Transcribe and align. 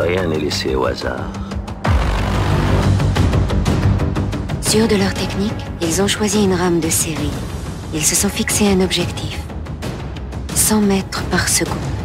Rien 0.00 0.26
n'est 0.26 0.38
laissé 0.38 0.74
au 0.74 0.86
hasard. 0.86 1.32
Sûrs 4.60 4.86
de 4.86 4.96
leur 4.96 5.12
technique, 5.12 5.52
ils 5.82 6.00
ont 6.00 6.06
choisi 6.06 6.44
une 6.44 6.54
rame 6.54 6.78
de 6.78 6.88
série. 6.88 7.32
Ils 7.92 8.04
se 8.04 8.14
sont 8.14 8.28
fixés 8.28 8.68
un 8.68 8.80
objectif. 8.80 9.38
100 10.54 10.82
mètres 10.82 11.22
par 11.30 11.48
seconde. 11.48 11.97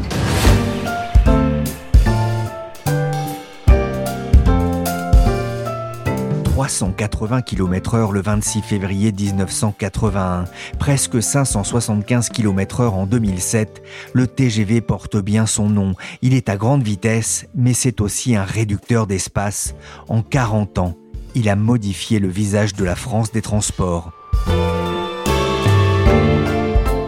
380 6.64 7.42
km/h 7.42 8.14
le 8.14 8.22
26 8.22 8.62
février 8.62 9.12
1981, 9.12 10.46
presque 10.80 11.22
575 11.22 12.30
km/h 12.30 12.90
en 12.90 13.06
2007, 13.06 13.84
le 14.14 14.28
TGV 14.28 14.80
porte 14.80 15.18
bien 15.18 15.46
son 15.46 15.68
nom. 15.68 15.94
Il 16.22 16.34
est 16.34 16.48
à 16.48 16.56
grande 16.56 16.82
vitesse, 16.82 17.48
mais 17.54 17.74
c'est 17.74 18.00
aussi 18.00 18.38
un 18.38 18.46
réducteur 18.46 19.08
d'espace. 19.08 19.76
En 20.08 20.22
40 20.22 20.78
ans, 20.78 20.96
il 21.36 21.50
a 21.50 21.58
modifié 21.58 22.20
le 22.20 22.30
visage 22.30 22.76
de 22.76 22.86
la 22.86 22.96
France 22.96 23.34
des 23.34 23.42
transports. 23.42 24.14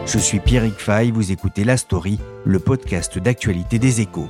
Je 0.05 0.19
suis 0.19 0.39
Pierrick 0.39 0.79
Fay, 0.79 1.11
vous 1.11 1.31
écoutez 1.31 1.63
La 1.63 1.77
Story, 1.77 2.19
le 2.43 2.59
podcast 2.59 3.17
d'actualité 3.19 3.79
des 3.79 4.01
échos. 4.01 4.27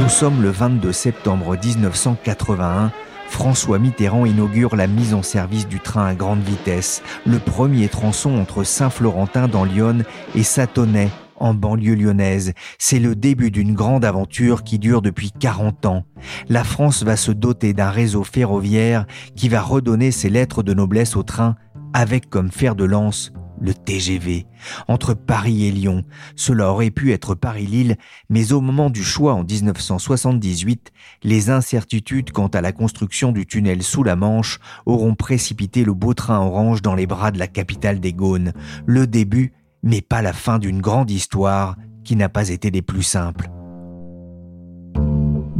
Nous 0.00 0.08
sommes 0.08 0.40
le 0.40 0.48
22 0.48 0.92
septembre 0.92 1.58
1981. 1.62 2.90
François 3.28 3.78
Mitterrand 3.78 4.24
inaugure 4.24 4.74
la 4.74 4.86
mise 4.86 5.12
en 5.12 5.22
service 5.22 5.68
du 5.68 5.78
train 5.78 6.06
à 6.06 6.14
grande 6.14 6.40
vitesse, 6.40 7.02
le 7.26 7.38
premier 7.38 7.88
tronçon 7.88 8.38
entre 8.38 8.64
Saint-Florentin 8.64 9.46
dans 9.46 9.64
Lyon 9.64 9.98
et 10.34 10.42
Satonnet 10.42 11.10
en 11.36 11.52
banlieue 11.52 11.94
lyonnaise. 11.94 12.54
C'est 12.78 12.98
le 12.98 13.14
début 13.14 13.50
d'une 13.50 13.74
grande 13.74 14.06
aventure 14.06 14.64
qui 14.64 14.78
dure 14.78 15.02
depuis 15.02 15.32
40 15.32 15.84
ans. 15.84 16.04
La 16.48 16.64
France 16.64 17.02
va 17.02 17.16
se 17.16 17.30
doter 17.30 17.74
d'un 17.74 17.90
réseau 17.90 18.24
ferroviaire 18.24 19.06
qui 19.36 19.50
va 19.50 19.60
redonner 19.60 20.12
ses 20.12 20.30
lettres 20.30 20.62
de 20.62 20.72
noblesse 20.72 21.14
au 21.14 21.22
train 21.22 21.56
avec 21.92 22.30
comme 22.30 22.50
fer 22.50 22.74
de 22.74 22.84
lance 22.84 23.32
le 23.60 23.74
TGV, 23.74 24.46
entre 24.88 25.14
Paris 25.14 25.66
et 25.66 25.70
Lyon. 25.70 26.04
Cela 26.36 26.70
aurait 26.70 26.90
pu 26.90 27.12
être 27.12 27.34
Paris-Lille, 27.34 27.96
mais 28.28 28.52
au 28.52 28.60
moment 28.60 28.90
du 28.90 29.04
choix 29.04 29.34
en 29.34 29.44
1978, 29.44 30.92
les 31.22 31.50
incertitudes 31.50 32.32
quant 32.32 32.48
à 32.48 32.60
la 32.60 32.72
construction 32.72 33.32
du 33.32 33.46
tunnel 33.46 33.82
sous 33.82 34.02
la 34.02 34.16
Manche 34.16 34.58
auront 34.86 35.14
précipité 35.14 35.84
le 35.84 35.94
beau 35.94 36.14
train 36.14 36.40
orange 36.40 36.82
dans 36.82 36.94
les 36.94 37.06
bras 37.06 37.30
de 37.30 37.38
la 37.38 37.46
capitale 37.46 38.00
des 38.00 38.12
Gaunes. 38.12 38.52
Le 38.86 39.06
début, 39.06 39.52
mais 39.82 40.00
pas 40.00 40.22
la 40.22 40.32
fin 40.32 40.58
d'une 40.58 40.80
grande 40.80 41.10
histoire 41.10 41.76
qui 42.04 42.16
n'a 42.16 42.28
pas 42.28 42.48
été 42.48 42.70
des 42.70 42.82
plus 42.82 43.02
simples. 43.02 43.50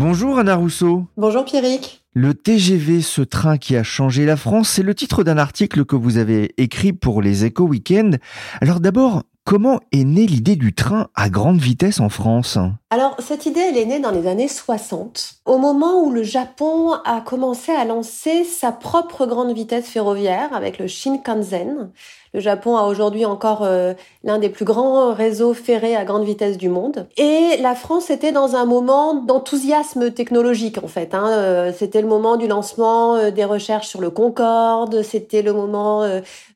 Bonjour 0.00 0.38
Anna 0.38 0.54
Rousseau. 0.54 1.04
Bonjour 1.18 1.44
Pierrick. 1.44 2.02
Le 2.14 2.32
TGV, 2.32 3.02
ce 3.02 3.20
train 3.20 3.58
qui 3.58 3.76
a 3.76 3.82
changé 3.82 4.24
la 4.24 4.38
France, 4.38 4.70
c'est 4.70 4.82
le 4.82 4.94
titre 4.94 5.24
d'un 5.24 5.36
article 5.36 5.84
que 5.84 5.94
vous 5.94 6.16
avez 6.16 6.54
écrit 6.56 6.94
pour 6.94 7.20
les 7.20 7.44
Échos 7.44 7.66
Weekend. 7.66 8.18
Alors 8.62 8.80
d'abord, 8.80 9.24
comment 9.44 9.78
est 9.92 10.04
née 10.04 10.26
l'idée 10.26 10.56
du 10.56 10.72
train 10.72 11.08
à 11.14 11.28
grande 11.28 11.60
vitesse 11.60 12.00
en 12.00 12.08
France? 12.08 12.56
Alors 12.92 13.14
cette 13.20 13.46
idée, 13.46 13.60
elle 13.60 13.78
est 13.78 13.84
née 13.84 14.00
dans 14.00 14.10
les 14.10 14.26
années 14.26 14.48
60, 14.48 15.34
au 15.44 15.58
moment 15.58 16.02
où 16.02 16.10
le 16.10 16.24
Japon 16.24 16.94
a 17.04 17.20
commencé 17.20 17.70
à 17.70 17.84
lancer 17.84 18.42
sa 18.42 18.72
propre 18.72 19.26
grande 19.26 19.54
vitesse 19.54 19.86
ferroviaire 19.86 20.52
avec 20.52 20.80
le 20.80 20.88
Shinkansen. 20.88 21.92
Le 22.32 22.40
Japon 22.40 22.76
a 22.76 22.84
aujourd'hui 22.84 23.24
encore 23.24 23.62
euh, 23.62 23.94
l'un 24.22 24.38
des 24.38 24.48
plus 24.48 24.64
grands 24.64 25.12
réseaux 25.12 25.52
ferrés 25.52 25.96
à 25.96 26.04
grande 26.04 26.24
vitesse 26.24 26.58
du 26.58 26.68
monde. 26.68 27.08
Et 27.16 27.56
la 27.60 27.74
France 27.74 28.08
était 28.10 28.30
dans 28.30 28.54
un 28.54 28.66
moment 28.66 29.14
d'enthousiasme 29.14 30.12
technologique 30.12 30.78
en 30.82 30.86
fait. 30.86 31.14
Hein. 31.14 31.28
Euh, 31.28 31.72
c'était 31.76 32.02
le 32.02 32.08
moment 32.08 32.36
du 32.36 32.46
lancement 32.46 33.16
euh, 33.16 33.30
des 33.30 33.44
recherches 33.44 33.88
sur 33.88 34.00
le 34.00 34.10
Concorde, 34.10 35.02
c'était 35.02 35.42
le 35.42 35.52
moment 35.52 36.04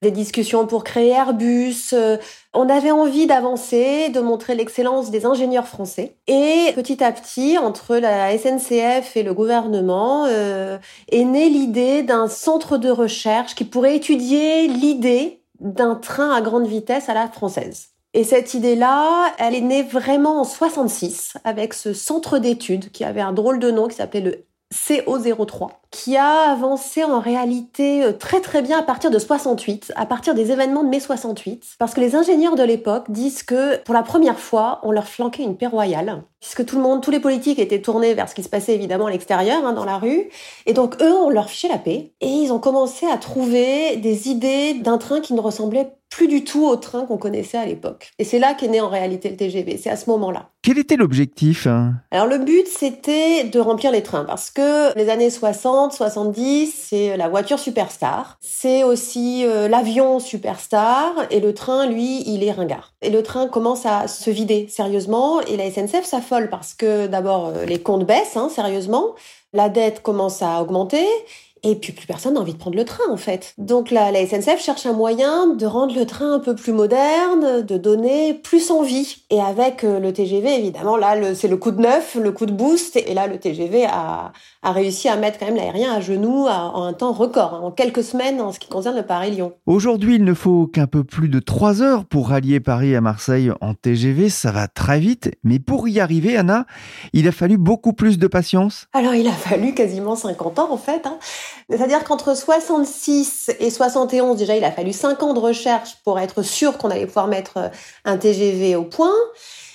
des 0.02 0.10
discussions 0.10 0.66
pour 0.66 0.84
créer 0.84 1.10
Airbus. 1.10 1.94
On 2.52 2.68
avait 2.68 2.92
envie 2.92 3.26
d'avancer, 3.26 4.10
de 4.10 4.20
montrer 4.20 4.54
l'excellence 4.54 5.10
des 5.10 5.26
ingénieurs 5.26 5.66
français. 5.66 6.14
Et 6.26 6.72
petit 6.74 7.04
à 7.04 7.12
petit, 7.12 7.58
entre 7.58 7.96
la 7.96 8.36
SNCF 8.36 9.16
et 9.16 9.22
le 9.22 9.34
gouvernement, 9.34 10.26
est 10.26 11.24
née 11.24 11.50
l'idée 11.50 12.02
d'un 12.02 12.28
centre 12.28 12.78
de 12.78 12.88
recherche 12.88 13.54
qui 13.54 13.64
pourrait 13.64 13.96
étudier 13.96 14.66
l'idée 14.66 15.42
d'un 15.60 15.94
train 15.94 16.32
à 16.32 16.40
grande 16.40 16.66
vitesse 16.66 17.08
à 17.08 17.14
la 17.14 17.28
française. 17.28 17.88
Et 18.14 18.22
cette 18.22 18.54
idée-là, 18.54 19.34
elle 19.38 19.54
est 19.54 19.60
née 19.60 19.82
vraiment 19.82 20.40
en 20.40 20.44
66 20.44 21.34
avec 21.42 21.74
ce 21.74 21.92
centre 21.92 22.38
d'études 22.38 22.92
qui 22.92 23.04
avait 23.04 23.20
un 23.20 23.32
drôle 23.32 23.58
de 23.58 23.70
nom 23.72 23.88
qui 23.88 23.96
s'appelait 23.96 24.20
le 24.20 24.44
CO03, 24.74 25.68
qui 25.90 26.16
a 26.16 26.50
avancé 26.50 27.04
en 27.04 27.20
réalité 27.20 28.04
euh, 28.04 28.12
très 28.12 28.40
très 28.40 28.60
bien 28.60 28.80
à 28.80 28.82
partir 28.82 29.10
de 29.10 29.18
68, 29.18 29.92
à 29.94 30.06
partir 30.06 30.34
des 30.34 30.50
événements 30.50 30.82
de 30.82 30.88
mai 30.88 31.00
68, 31.00 31.76
parce 31.78 31.94
que 31.94 32.00
les 32.00 32.16
ingénieurs 32.16 32.56
de 32.56 32.64
l'époque 32.64 33.10
disent 33.10 33.44
que 33.44 33.78
pour 33.78 33.94
la 33.94 34.02
première 34.02 34.38
fois, 34.38 34.80
on 34.82 34.90
leur 34.90 35.06
flanquait 35.06 35.44
une 35.44 35.56
paix 35.56 35.68
royale, 35.68 36.22
puisque 36.40 36.66
tout 36.66 36.76
le 36.76 36.82
monde, 36.82 37.02
tous 37.02 37.12
les 37.12 37.20
politiques 37.20 37.58
étaient 37.58 37.80
tournés 37.80 38.14
vers 38.14 38.28
ce 38.28 38.34
qui 38.34 38.42
se 38.42 38.48
passait 38.48 38.74
évidemment 38.74 39.06
à 39.06 39.10
l'extérieur, 39.10 39.64
hein, 39.64 39.72
dans 39.72 39.84
la 39.84 39.98
rue, 39.98 40.28
et 40.66 40.72
donc 40.72 41.00
eux, 41.00 41.12
on 41.12 41.30
leur 41.30 41.48
fichait 41.48 41.68
la 41.68 41.78
paix, 41.78 42.12
et 42.20 42.28
ils 42.28 42.52
ont 42.52 42.58
commencé 42.58 43.06
à 43.06 43.16
trouver 43.16 43.96
des 43.96 44.28
idées 44.28 44.74
d'un 44.74 44.98
train 44.98 45.20
qui 45.20 45.34
ne 45.34 45.40
ressemblait 45.40 45.92
plus 46.14 46.28
du 46.28 46.44
tout 46.44 46.64
au 46.64 46.76
train 46.76 47.06
qu'on 47.06 47.16
connaissait 47.16 47.58
à 47.58 47.66
l'époque. 47.66 48.12
Et 48.20 48.24
c'est 48.24 48.38
là 48.38 48.54
qu'est 48.54 48.68
né 48.68 48.80
en 48.80 48.88
réalité 48.88 49.30
le 49.30 49.36
TGV, 49.36 49.78
c'est 49.82 49.90
à 49.90 49.96
ce 49.96 50.08
moment-là. 50.10 50.50
Quel 50.62 50.78
était 50.78 50.96
l'objectif 50.96 51.66
hein? 51.66 51.94
Alors 52.12 52.26
le 52.26 52.38
but, 52.38 52.68
c'était 52.68 53.42
de 53.42 53.58
remplir 53.58 53.90
les 53.90 54.02
trains, 54.02 54.24
parce 54.24 54.50
que 54.50 54.96
les 54.96 55.10
années 55.10 55.28
60, 55.28 55.92
70, 55.92 56.72
c'est 56.72 57.16
la 57.16 57.28
voiture 57.28 57.58
superstar, 57.58 58.38
c'est 58.40 58.84
aussi 58.84 59.44
euh, 59.44 59.66
l'avion 59.66 60.20
superstar, 60.20 61.12
et 61.30 61.40
le 61.40 61.52
train, 61.52 61.86
lui, 61.86 62.22
il 62.26 62.44
est 62.44 62.52
ringard. 62.52 62.94
Et 63.02 63.10
le 63.10 63.24
train 63.24 63.48
commence 63.48 63.84
à 63.84 64.06
se 64.06 64.30
vider 64.30 64.68
sérieusement, 64.68 65.40
et 65.40 65.56
la 65.56 65.68
SNCF 65.68 66.04
s'affole, 66.04 66.48
parce 66.48 66.74
que 66.74 67.08
d'abord, 67.08 67.48
euh, 67.48 67.64
les 67.64 67.80
comptes 67.80 68.06
baissent, 68.06 68.36
hein, 68.36 68.48
sérieusement, 68.48 69.14
la 69.52 69.68
dette 69.68 70.00
commence 70.00 70.42
à 70.42 70.62
augmenter, 70.62 71.06
et 71.64 71.74
puis 71.76 71.92
plus 71.92 72.06
personne 72.06 72.34
n'a 72.34 72.40
envie 72.40 72.52
de 72.52 72.58
prendre 72.58 72.76
le 72.76 72.84
train 72.84 73.10
en 73.10 73.16
fait. 73.16 73.54
Donc 73.58 73.90
la, 73.90 74.12
la 74.12 74.26
SNCF 74.26 74.62
cherche 74.62 74.86
un 74.86 74.92
moyen 74.92 75.48
de 75.48 75.66
rendre 75.66 75.94
le 75.94 76.04
train 76.04 76.34
un 76.34 76.38
peu 76.38 76.54
plus 76.54 76.72
moderne, 76.72 77.62
de 77.62 77.76
donner 77.76 78.34
plus 78.34 78.70
envie. 78.70 79.24
Et 79.30 79.40
avec 79.40 79.82
euh, 79.82 79.98
le 79.98 80.12
TGV, 80.12 80.58
évidemment, 80.58 80.96
là 80.96 81.34
c'est 81.34 81.48
le 81.48 81.56
coup 81.56 81.70
de 81.70 81.80
neuf, 81.80 82.16
le 82.16 82.32
coup 82.32 82.46
de 82.46 82.52
boost. 82.52 82.96
Et 82.96 83.14
là 83.14 83.26
le 83.26 83.38
TGV 83.38 83.86
a, 83.86 84.32
a 84.62 84.72
réussi 84.72 85.08
à 85.08 85.16
mettre 85.16 85.38
quand 85.38 85.46
même 85.46 85.56
l'aérien 85.56 85.92
à 85.92 86.00
genoux 86.00 86.46
en 86.46 86.84
un 86.84 86.92
temps 86.92 87.12
record, 87.12 87.54
hein, 87.54 87.60
en 87.64 87.70
quelques 87.70 88.04
semaines 88.04 88.40
en 88.40 88.52
ce 88.52 88.58
qui 88.58 88.68
concerne 88.68 88.96
le 88.96 89.02
Paris-Lyon. 89.02 89.52
Aujourd'hui, 89.66 90.16
il 90.16 90.24
ne 90.24 90.34
faut 90.34 90.66
qu'un 90.66 90.86
peu 90.86 91.04
plus 91.04 91.28
de 91.28 91.40
trois 91.40 91.82
heures 91.82 92.04
pour 92.04 92.28
rallier 92.28 92.60
Paris 92.60 92.94
à 92.94 93.00
Marseille 93.00 93.50
en 93.60 93.74
TGV. 93.74 94.28
Ça 94.28 94.52
va 94.52 94.68
très 94.68 95.00
vite. 95.00 95.30
Mais 95.42 95.58
pour 95.58 95.88
y 95.88 96.00
arriver, 96.00 96.36
Anna, 96.36 96.66
il 97.12 97.26
a 97.28 97.32
fallu 97.32 97.56
beaucoup 97.56 97.92
plus 97.92 98.18
de 98.18 98.26
patience. 98.26 98.86
Alors 98.92 99.14
il 99.14 99.26
a 99.26 99.32
fallu 99.32 99.74
quasiment 99.74 100.16
50 100.16 100.58
ans 100.58 100.68
en 100.70 100.76
fait. 100.76 101.06
Hein. 101.06 101.18
C'est-à-dire 101.70 102.04
qu'entre 102.04 102.36
66 102.36 103.52
et 103.58 103.70
71, 103.70 104.36
déjà, 104.36 104.56
il 104.56 104.64
a 104.64 104.72
fallu 104.72 104.92
5 104.92 105.22
ans 105.22 105.34
de 105.34 105.38
recherche 105.38 105.96
pour 106.04 106.18
être 106.18 106.42
sûr 106.42 106.78
qu'on 106.78 106.90
allait 106.90 107.06
pouvoir 107.06 107.26
mettre 107.26 107.56
euh, 107.56 107.68
un 108.04 108.16
TGV 108.16 108.76
au 108.76 108.84
point. 108.84 109.14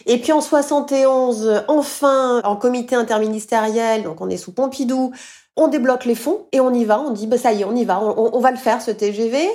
Et 0.06 0.18
puis 0.20 0.32
en 0.32 0.42
71, 0.42 1.64
enfin, 1.68 2.42
en 2.44 2.56
comité 2.56 2.96
interministériel, 2.96 4.04
donc 4.04 4.22
on 4.22 4.30
est 4.30 4.38
sous 4.38 4.54
Pompidou, 4.54 5.12
on 5.56 5.68
débloque 5.68 6.06
les 6.06 6.16
fonds 6.16 6.46
et 6.52 6.60
on 6.60 6.74
y 6.74 6.86
va. 6.86 7.00
On 7.00 7.12
dit, 7.12 7.28
bah 7.28 7.38
ça 7.38 7.52
y 7.52 7.62
est, 7.62 7.66
on 7.66 7.76
y 7.76 7.86
va, 7.86 8.02
on, 8.02 8.32
on 8.34 8.40
va 8.40 8.52
le 8.52 8.58
faire 8.58 8.82
ce 8.82 8.92
TGV. 8.92 9.48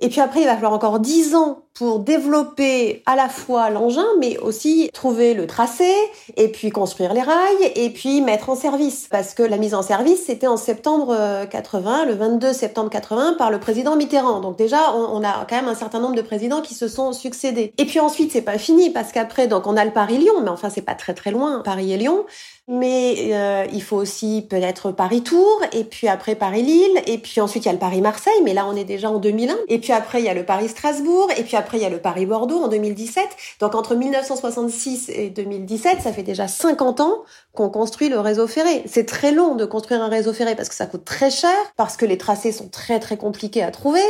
Et 0.00 0.08
puis 0.08 0.20
après, 0.20 0.40
il 0.40 0.46
va 0.46 0.54
falloir 0.54 0.72
encore 0.72 1.00
10 1.00 1.34
ans 1.34 1.65
pour 1.76 1.98
développer 1.98 3.02
à 3.04 3.16
la 3.16 3.28
fois 3.28 3.68
l'engin, 3.68 4.06
mais 4.18 4.38
aussi 4.38 4.88
trouver 4.94 5.34
le 5.34 5.46
tracé, 5.46 5.92
et 6.36 6.48
puis 6.48 6.70
construire 6.70 7.12
les 7.12 7.20
rails, 7.20 7.72
et 7.74 7.90
puis 7.90 8.22
mettre 8.22 8.48
en 8.48 8.56
service. 8.56 9.08
Parce 9.10 9.34
que 9.34 9.42
la 9.42 9.58
mise 9.58 9.74
en 9.74 9.82
service, 9.82 10.24
c'était 10.24 10.46
en 10.46 10.56
septembre 10.56 11.14
80, 11.50 12.02
euh, 12.02 12.06
le 12.06 12.14
22 12.14 12.52
septembre 12.54 12.88
80, 12.88 13.34
par 13.36 13.50
le 13.50 13.60
président 13.60 13.94
Mitterrand. 13.94 14.40
Donc 14.40 14.56
déjà, 14.56 14.94
on, 14.94 15.22
a 15.22 15.44
quand 15.48 15.56
même 15.56 15.68
un 15.68 15.74
certain 15.74 16.00
nombre 16.00 16.14
de 16.14 16.22
présidents 16.22 16.62
qui 16.62 16.74
se 16.74 16.88
sont 16.88 17.12
succédés. 17.12 17.72
Et 17.76 17.84
puis 17.84 18.00
ensuite, 18.00 18.32
c'est 18.32 18.40
pas 18.40 18.58
fini, 18.58 18.88
parce 18.88 19.12
qu'après, 19.12 19.46
donc 19.46 19.66
on 19.66 19.76
a 19.76 19.84
le 19.84 19.92
Paris-Lyon, 19.92 20.40
mais 20.42 20.50
enfin, 20.50 20.70
c'est 20.70 20.80
pas 20.80 20.94
très 20.94 21.12
très 21.12 21.30
loin, 21.30 21.60
Paris 21.62 21.92
et 21.92 21.98
Lyon. 21.98 22.24
Mais 22.68 23.32
euh, 23.32 23.64
il 23.72 23.80
faut 23.80 23.96
aussi 23.96 24.44
peut-être 24.48 24.90
Paris-Tours, 24.90 25.60
et 25.72 25.84
puis 25.84 26.08
après 26.08 26.34
Paris-Lille, 26.34 27.00
et 27.06 27.18
puis 27.18 27.40
ensuite 27.40 27.64
il 27.64 27.66
y 27.66 27.68
a 27.68 27.72
le 27.72 27.78
Paris-Marseille, 27.78 28.40
mais 28.44 28.54
là 28.54 28.66
on 28.66 28.74
est 28.74 28.84
déjà 28.84 29.08
en 29.08 29.18
2001. 29.18 29.54
Et 29.68 29.78
puis 29.78 29.92
après 29.92 30.20
il 30.20 30.24
y 30.24 30.28
a 30.28 30.34
le 30.34 30.44
Paris-Strasbourg, 30.44 31.28
et 31.36 31.44
puis 31.44 31.56
après 31.56 31.65
il 31.74 31.80
y 31.80 31.84
a 31.84 31.90
le 31.90 31.98
Paris-Bordeaux 31.98 32.58
en 32.58 32.68
2017. 32.68 33.24
Donc 33.60 33.74
entre 33.74 33.94
1966 33.94 35.10
et 35.10 35.30
2017, 35.30 36.00
ça 36.00 36.12
fait 36.12 36.22
déjà 36.22 36.48
50 36.48 37.00
ans 37.00 37.24
qu'on 37.54 37.70
construit 37.70 38.08
le 38.08 38.20
réseau 38.20 38.46
ferré. 38.46 38.82
C'est 38.86 39.06
très 39.06 39.32
long 39.32 39.54
de 39.54 39.64
construire 39.64 40.02
un 40.02 40.08
réseau 40.08 40.32
ferré 40.32 40.54
parce 40.54 40.68
que 40.68 40.74
ça 40.74 40.86
coûte 40.86 41.04
très 41.04 41.30
cher, 41.30 41.56
parce 41.76 41.96
que 41.96 42.04
les 42.04 42.18
tracés 42.18 42.52
sont 42.52 42.68
très 42.68 43.00
très 43.00 43.16
compliqués 43.16 43.62
à 43.62 43.70
trouver, 43.70 44.02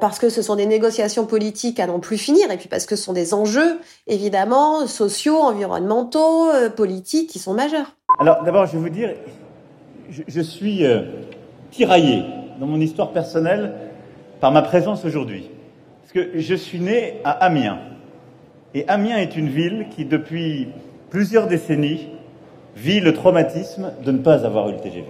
parce 0.00 0.18
que 0.18 0.28
ce 0.28 0.42
sont 0.42 0.56
des 0.56 0.66
négociations 0.66 1.26
politiques 1.26 1.80
à 1.80 1.86
n'en 1.86 2.00
plus 2.00 2.18
finir, 2.18 2.50
et 2.50 2.56
puis 2.56 2.68
parce 2.68 2.86
que 2.86 2.96
ce 2.96 3.04
sont 3.04 3.12
des 3.12 3.34
enjeux 3.34 3.78
évidemment 4.06 4.86
sociaux, 4.86 5.38
environnementaux, 5.38 6.50
euh, 6.50 6.70
politiques 6.70 7.30
qui 7.30 7.38
sont 7.38 7.54
majeurs. 7.54 7.94
Alors 8.18 8.42
d'abord, 8.42 8.66
je 8.66 8.72
vais 8.72 8.78
vous 8.78 8.88
dire, 8.88 9.14
je, 10.10 10.40
suis 10.40 10.84
euh, 10.86 11.02
tiraillé 11.70 12.22
dans 12.60 12.66
mon 12.66 12.80
histoire 12.80 13.12
personnelle 13.12 13.74
par 14.40 14.52
ma 14.52 14.62
présence 14.62 15.04
aujourd'hui. 15.04 15.50
Je 16.14 16.54
suis 16.54 16.78
né 16.78 17.14
à 17.24 17.32
Amiens. 17.32 17.80
Et 18.72 18.86
Amiens 18.86 19.16
est 19.16 19.34
une 19.34 19.48
ville 19.48 19.86
qui, 19.90 20.04
depuis 20.04 20.68
plusieurs 21.10 21.48
décennies, 21.48 22.06
vit 22.76 23.00
le 23.00 23.12
traumatisme 23.12 23.90
de 24.04 24.12
ne 24.12 24.18
pas 24.18 24.46
avoir 24.46 24.68
eu 24.68 24.74
le 24.74 24.78
TGV. 24.78 25.06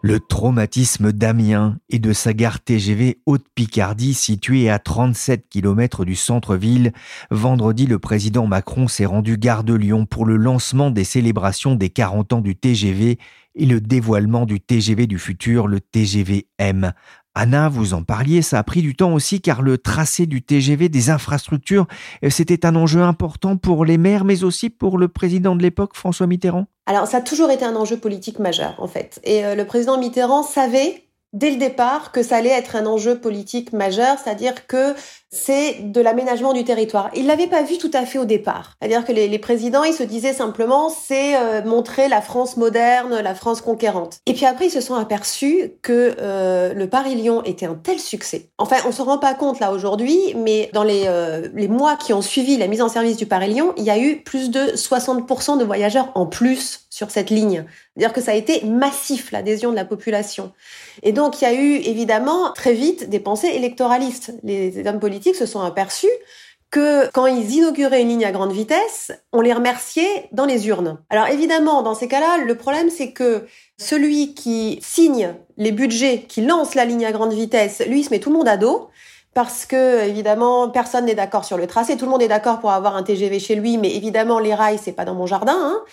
Le 0.00 0.18
traumatisme 0.18 1.12
d'Amiens 1.12 1.76
et 1.90 1.98
de 1.98 2.14
sa 2.14 2.32
gare 2.32 2.60
TGV 2.60 3.18
Haute-Picardie 3.26 4.14
située 4.14 4.70
à 4.70 4.78
37 4.78 5.46
km 5.50 6.06
du 6.06 6.14
centre-ville. 6.14 6.92
Vendredi, 7.30 7.86
le 7.86 7.98
président 7.98 8.46
Macron 8.46 8.88
s'est 8.88 9.04
rendu 9.04 9.36
gare 9.36 9.62
de 9.62 9.74
Lyon 9.74 10.06
pour 10.06 10.24
le 10.24 10.36
lancement 10.36 10.90
des 10.90 11.04
célébrations 11.04 11.74
des 11.74 11.90
40 11.90 12.32
ans 12.32 12.40
du 12.40 12.56
TGV 12.56 13.18
et 13.56 13.66
le 13.66 13.82
dévoilement 13.82 14.46
du 14.46 14.58
TGV 14.58 15.06
du 15.06 15.18
futur, 15.18 15.66
le 15.66 15.80
TGV 15.80 16.46
M. 16.56 16.92
Anna, 17.40 17.70
vous 17.70 17.94
en 17.94 18.02
parliez, 18.02 18.42
ça 18.42 18.58
a 18.58 18.62
pris 18.62 18.82
du 18.82 18.94
temps 18.94 19.14
aussi 19.14 19.40
car 19.40 19.62
le 19.62 19.78
tracé 19.78 20.26
du 20.26 20.42
TGV 20.42 20.90
des 20.90 21.08
infrastructures, 21.08 21.86
euh, 22.22 22.28
c'était 22.28 22.66
un 22.66 22.76
enjeu 22.76 23.00
important 23.00 23.56
pour 23.56 23.86
les 23.86 23.96
maires, 23.96 24.26
mais 24.26 24.44
aussi 24.44 24.68
pour 24.68 24.98
le 24.98 25.08
président 25.08 25.56
de 25.56 25.62
l'époque, 25.62 25.92
François 25.94 26.26
Mitterrand? 26.26 26.66
Alors 26.84 27.06
ça 27.06 27.16
a 27.16 27.20
toujours 27.22 27.50
été 27.50 27.64
un 27.64 27.76
enjeu 27.76 27.96
politique 27.96 28.40
majeur 28.40 28.74
en 28.76 28.88
fait. 28.88 29.20
Et 29.24 29.42
euh, 29.42 29.54
le 29.54 29.64
président 29.64 29.98
Mitterrand 29.98 30.42
savait 30.42 31.04
dès 31.32 31.50
le 31.50 31.56
départ 31.56 32.12
que 32.12 32.22
ça 32.22 32.36
allait 32.36 32.50
être 32.50 32.76
un 32.76 32.86
enjeu 32.86 33.18
politique 33.18 33.72
majeur, 33.72 34.16
c'est-à-dire 34.22 34.66
que 34.66 34.94
c'est 35.32 35.76
de 35.92 36.00
l'aménagement 36.00 36.52
du 36.52 36.64
territoire. 36.64 37.08
Il 37.14 37.26
l'avait 37.26 37.46
pas 37.46 37.62
vu 37.62 37.78
tout 37.78 37.90
à 37.94 38.04
fait 38.04 38.18
au 38.18 38.24
départ. 38.24 38.72
C'est-à-dire 38.80 39.04
que 39.04 39.12
les, 39.12 39.38
présidents, 39.38 39.84
ils 39.84 39.94
se 39.94 40.02
disaient 40.02 40.32
simplement, 40.32 40.88
c'est 40.88 41.36
euh, 41.36 41.62
montrer 41.62 42.08
la 42.08 42.20
France 42.20 42.56
moderne, 42.56 43.20
la 43.20 43.34
France 43.36 43.60
conquérante. 43.60 44.18
Et 44.26 44.34
puis 44.34 44.44
après, 44.44 44.66
ils 44.66 44.72
se 44.72 44.80
sont 44.80 44.96
aperçus 44.96 45.72
que 45.82 46.16
euh, 46.20 46.74
le 46.74 46.88
Paris-Lyon 46.88 47.44
était 47.44 47.66
un 47.66 47.76
tel 47.76 48.00
succès. 48.00 48.50
Enfin, 48.58 48.76
on 48.86 48.92
se 48.92 49.02
rend 49.02 49.18
pas 49.18 49.34
compte 49.34 49.60
là 49.60 49.72
aujourd'hui, 49.72 50.18
mais 50.36 50.68
dans 50.72 50.82
les, 50.82 51.04
euh, 51.06 51.48
les 51.54 51.68
mois 51.68 51.96
qui 51.96 52.12
ont 52.12 52.22
suivi 52.22 52.56
la 52.56 52.66
mise 52.66 52.82
en 52.82 52.88
service 52.88 53.16
du 53.16 53.26
Paris-Lyon, 53.26 53.72
il 53.76 53.84
y 53.84 53.90
a 53.90 53.98
eu 53.98 54.22
plus 54.22 54.50
de 54.50 54.72
60% 54.74 55.58
de 55.58 55.64
voyageurs 55.64 56.10
en 56.16 56.26
plus 56.26 56.86
sur 56.90 57.10
cette 57.10 57.30
ligne. 57.30 57.64
C'est-à-dire 57.94 58.12
que 58.12 58.20
ça 58.20 58.32
a 58.32 58.34
été 58.34 58.64
massif, 58.64 59.30
l'adhésion 59.30 59.70
de 59.70 59.76
la 59.76 59.84
population. 59.84 60.52
Et 61.02 61.12
donc, 61.12 61.40
il 61.40 61.44
y 61.44 61.46
a 61.46 61.54
eu 61.54 61.76
évidemment 61.76 62.52
très 62.52 62.74
vite 62.74 63.08
des 63.08 63.20
pensées 63.20 63.48
électoralistes. 63.54 64.34
Les 64.42 64.86
hommes 64.86 65.00
politiques 65.00 65.36
se 65.36 65.46
sont 65.46 65.60
aperçus 65.60 66.08
que 66.70 67.10
quand 67.10 67.26
ils 67.26 67.50
inauguraient 67.56 68.02
une 68.02 68.08
ligne 68.08 68.24
à 68.24 68.32
grande 68.32 68.52
vitesse, 68.52 69.10
on 69.32 69.40
les 69.40 69.52
remerciait 69.52 70.28
dans 70.32 70.44
les 70.44 70.68
urnes. 70.68 70.98
Alors 71.10 71.26
évidemment, 71.26 71.82
dans 71.82 71.94
ces 71.94 72.06
cas-là, 72.06 72.38
le 72.38 72.54
problème 72.56 72.90
c'est 72.90 73.12
que 73.12 73.46
celui 73.76 74.34
qui 74.34 74.78
signe 74.80 75.34
les 75.56 75.72
budgets, 75.72 76.24
qui 76.28 76.42
lance 76.42 76.74
la 76.74 76.84
ligne 76.84 77.04
à 77.04 77.12
grande 77.12 77.32
vitesse, 77.32 77.82
lui, 77.86 78.00
il 78.00 78.04
se 78.04 78.10
met 78.10 78.20
tout 78.20 78.30
le 78.30 78.36
monde 78.36 78.48
à 78.48 78.56
dos. 78.56 78.88
Parce 79.32 79.64
que 79.64 80.08
évidemment 80.08 80.68
personne 80.70 81.04
n'est 81.04 81.14
d'accord 81.14 81.44
sur 81.44 81.56
le 81.56 81.68
tracé, 81.68 81.96
tout 81.96 82.04
le 82.04 82.10
monde 82.10 82.22
est 82.22 82.28
d'accord 82.28 82.58
pour 82.58 82.72
avoir 82.72 82.96
un 82.96 83.04
TGV 83.04 83.38
chez 83.38 83.54
lui, 83.54 83.78
mais 83.78 83.94
évidemment 83.94 84.40
les 84.40 84.54
rails 84.54 84.80
c'est 84.82 84.92
pas 84.92 85.04
dans 85.04 85.14
mon 85.14 85.26
jardin. 85.26 85.56
Hein. 85.56 85.84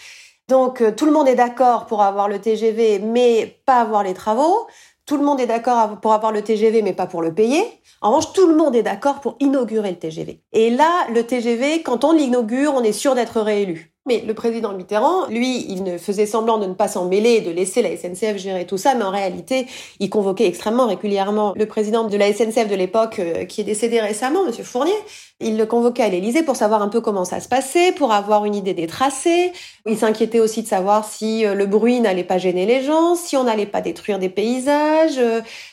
Donc 0.48 0.82
euh, 0.82 0.92
tout 0.92 1.06
le 1.06 1.12
monde 1.12 1.28
est 1.28 1.36
d'accord 1.36 1.86
pour 1.88 2.02
avoir 2.02 2.30
le 2.30 2.40
TGV, 2.40 3.00
mais 3.00 3.60
pas 3.66 3.82
avoir 3.82 4.04
les 4.04 4.14
travaux. 4.14 4.68
Tout 5.06 5.18
le 5.18 5.24
monde 5.24 5.40
est 5.40 5.48
d'accord 5.48 6.00
pour 6.02 6.14
avoir 6.14 6.32
le 6.32 6.42
TGV, 6.42 6.82
mais 6.82 6.94
pas 6.94 7.08
pour 7.08 7.22
le 7.22 7.34
payer. 7.34 7.64
En 8.02 8.10
revanche, 8.10 8.34
tout 8.34 8.48
le 8.48 8.56
monde 8.56 8.76
est 8.76 8.84
d'accord 8.84 9.22
pour 9.22 9.36
inaugurer 9.40 9.92
le 9.92 9.98
TGV. 9.98 10.42
Et 10.52 10.70
là, 10.70 11.08
le 11.14 11.26
TGV, 11.26 11.82
quand 11.82 12.04
on 12.04 12.12
l'inaugure, 12.12 12.74
on 12.76 12.84
est 12.84 12.92
sûr 12.92 13.16
d'être 13.16 13.42
réélu. 13.42 13.94
Mais 14.08 14.24
le 14.26 14.34
président 14.34 14.74
Mitterrand, 14.74 15.28
lui, 15.28 15.66
il 15.70 15.84
ne 15.84 15.98
faisait 15.98 16.26
semblant 16.26 16.58
de 16.58 16.66
ne 16.66 16.74
pas 16.74 16.88
s'en 16.88 17.06
mêler, 17.06 17.42
de 17.42 17.52
laisser 17.52 17.82
la 17.82 17.96
SNCF 17.96 18.38
gérer 18.38 18.66
tout 18.66 18.78
ça, 18.78 18.96
mais 18.96 19.04
en 19.04 19.12
réalité, 19.12 19.68
il 20.00 20.10
convoquait 20.10 20.48
extrêmement 20.48 20.88
régulièrement 20.88 21.54
le 21.56 21.66
président 21.66 22.06
de 22.06 22.18
la 22.18 22.32
SNCF 22.34 22.68
de 22.68 22.76
l'époque, 22.76 23.20
euh, 23.20 23.46
qui 23.46 23.62
est 23.62 23.66
décédé 23.66 24.00
récemment, 24.00 24.46
Monsieur 24.46 24.64
Fournier. 24.64 24.94
Il 25.40 25.58
le 25.58 25.68
convoquait 25.68 26.04
à 26.04 26.10
l'Élysée 26.10 26.42
pour 26.42 26.56
savoir 26.56 26.82
un 26.82 26.88
peu 26.88 27.00
comment 27.00 27.26
ça 27.26 27.40
se 27.40 27.48
passait, 27.48 27.92
pour 27.92 28.12
avoir 28.12 28.46
une 28.46 28.56
idée 28.56 28.74
des 28.74 28.88
tracés. 28.88 29.52
Il 29.86 29.98
s'inquiétait 29.98 30.40
aussi 30.40 30.64
de 30.64 30.68
savoir 30.68 31.06
si 31.06 31.46
euh, 31.46 31.54
le 31.54 31.66
bruit 31.66 32.00
n'allait 32.00 32.24
pas 32.24 32.38
gêner 32.38 32.66
les 32.66 32.84
gens, 32.84 33.16
si 33.16 33.38
on 33.38 33.44
n'allait 33.44 33.68
pas 33.68 33.82
détruire 33.82 34.18
des 34.18 34.30
paysages. 34.30 35.20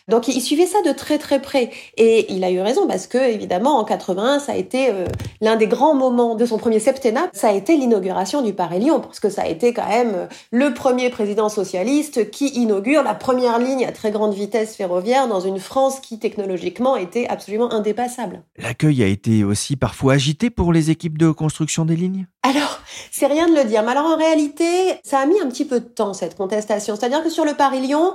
Donc, 0.09 0.29
il 0.29 0.41
suivait 0.43 0.67
ça 0.67 0.83
de 0.83 0.93
très 0.93 1.19
très 1.19 1.41
près. 1.41 1.71
Et 1.97 2.33
il 2.33 2.45
a 2.45 2.51
eu 2.51 2.61
raison 2.61 2.87
parce 2.87 3.07
que, 3.07 3.19
évidemment, 3.19 3.79
en 3.79 3.85
81, 3.85 4.39
ça 4.39 4.53
a 4.53 4.57
été 4.57 4.91
euh, 4.91 5.07
l'un 5.41 5.57
des 5.57 5.67
grands 5.67 5.95
moments 5.95 6.35
de 6.35 6.45
son 6.45 6.59
premier 6.59 6.79
septennat. 6.79 7.31
Ça 7.33 7.49
a 7.49 7.53
été 7.53 7.77
l'inauguration 7.77 8.43
du 8.43 8.53
Paris-Lyon, 8.53 9.01
parce 9.01 9.19
que 9.19 9.31
ça 9.31 9.43
a 9.43 9.47
été 9.47 9.73
quand 9.73 9.89
même 9.89 10.13
euh, 10.15 10.27
le 10.51 10.75
premier 10.75 11.09
président 11.09 11.49
socialiste 11.49 12.31
qui 12.31 12.49
inaugure 12.49 13.03
la 13.03 13.15
première 13.15 13.59
ligne 13.59 13.87
à 13.87 13.93
très 13.93 14.11
grande 14.11 14.35
vitesse 14.35 14.77
ferroviaire 14.77 15.27
dans 15.27 15.41
une 15.41 15.59
France 15.59 16.01
qui 16.01 16.19
technologiquement 16.19 16.97
était 16.97 17.27
absolument 17.29 17.73
indépassable. 17.73 18.43
L'accueil 18.59 19.03
a 19.03 19.07
été 19.07 19.43
aussi 19.43 19.77
parfois 19.77 20.15
agité 20.15 20.51
pour 20.51 20.73
les 20.73 20.91
équipes 20.91 21.17
de 21.17 21.31
construction 21.31 21.87
des 21.87 21.97
lignes? 21.97 22.27
Alors, 22.43 22.81
c'est 23.11 23.27
rien 23.27 23.49
de 23.49 23.55
le 23.55 23.65
dire, 23.65 23.83
mais 23.83 23.93
alors 23.93 24.07
en 24.07 24.17
réalité, 24.17 24.65
ça 25.03 25.21
a 25.21 25.27
mis 25.27 25.41
un 25.41 25.49
petit 25.49 25.65
peu 25.65 25.81
de 25.81 25.87
temps 25.87 26.13
cette 26.13 26.37
contestation. 26.37 26.95
C'est-à-dire 26.95 27.23
que 27.25 27.31
sur 27.31 27.47
le 27.47 27.55
Paris-Lyon, 27.55 28.13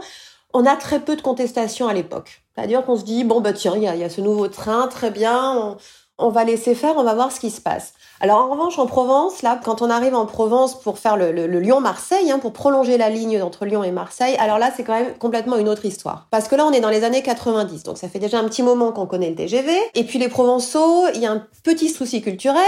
on 0.54 0.66
a 0.66 0.76
très 0.76 1.00
peu 1.00 1.16
de 1.16 1.22
contestation 1.22 1.88
à 1.88 1.94
l'époque. 1.94 2.44
C'est-à-dire 2.56 2.84
qu'on 2.84 2.98
se 2.98 3.04
dit, 3.04 3.24
bon, 3.24 3.42
bah 3.42 3.54
tiens, 3.54 3.76
il 3.76 3.84
y, 3.84 3.88
a, 3.88 4.10
ce 4.10 4.22
nouveau 4.22 4.48
train, 4.48 4.88
très 4.88 5.12
bien, 5.12 5.78
on 6.18 6.30
va 6.30 6.44
laisser 6.44 6.76
faire, 6.76 6.96
on 6.98 7.04
va 7.04 7.14
voir 7.14 7.32
ce 7.32 7.40
qui 7.40 7.52
se 7.52 7.62
passe. 7.62 7.94
Alors 8.22 8.40
en 8.40 8.50
revanche, 8.50 8.78
en 8.80 8.86
Provence, 8.86 9.44
là, 9.44 9.60
quand 9.64 9.82
on 9.82 9.90
arrive 9.90 10.14
en 10.14 10.26
Provence 10.26 10.78
pour 10.80 11.00
faire 11.00 11.16
le, 11.16 11.32
Lyon-Marseille, 11.48 12.32
hein, 12.32 12.40
pour 12.40 12.52
prolonger 12.52 12.98
la 12.98 13.10
ligne 13.10 13.42
entre 13.42 13.66
Lyon 13.66 13.82
et 13.84 13.92
Marseille, 13.92 14.36
alors 14.40 14.60
là, 14.60 14.72
c'est 14.76 14.84
quand 14.84 14.94
même 14.94 15.14
complètement 15.18 15.56
une 15.56 15.70
autre 15.70 15.86
histoire. 15.86 16.28
Parce 16.30 16.50
que 16.50 16.56
là, 16.56 16.66
on 16.66 16.72
est 16.72 16.82
dans 16.82 16.90
les 16.90 17.06
années 17.06 17.22
90, 17.22 17.84
donc 17.84 17.98
ça 17.98 18.10
fait 18.10 18.20
déjà 18.20 18.40
un 18.40 18.44
petit 18.44 18.62
moment 18.62 18.92
qu'on 18.92 19.06
connaît 19.06 19.30
le 19.30 19.36
TGV. 19.36 19.72
Et 19.96 20.04
puis 20.04 20.20
les 20.20 20.28
Provençaux, 20.28 21.08
il 21.16 21.22
y 21.22 21.26
a 21.26 21.32
un 21.32 21.46
petit 21.64 21.88
souci 21.88 22.22
culturel, 22.22 22.60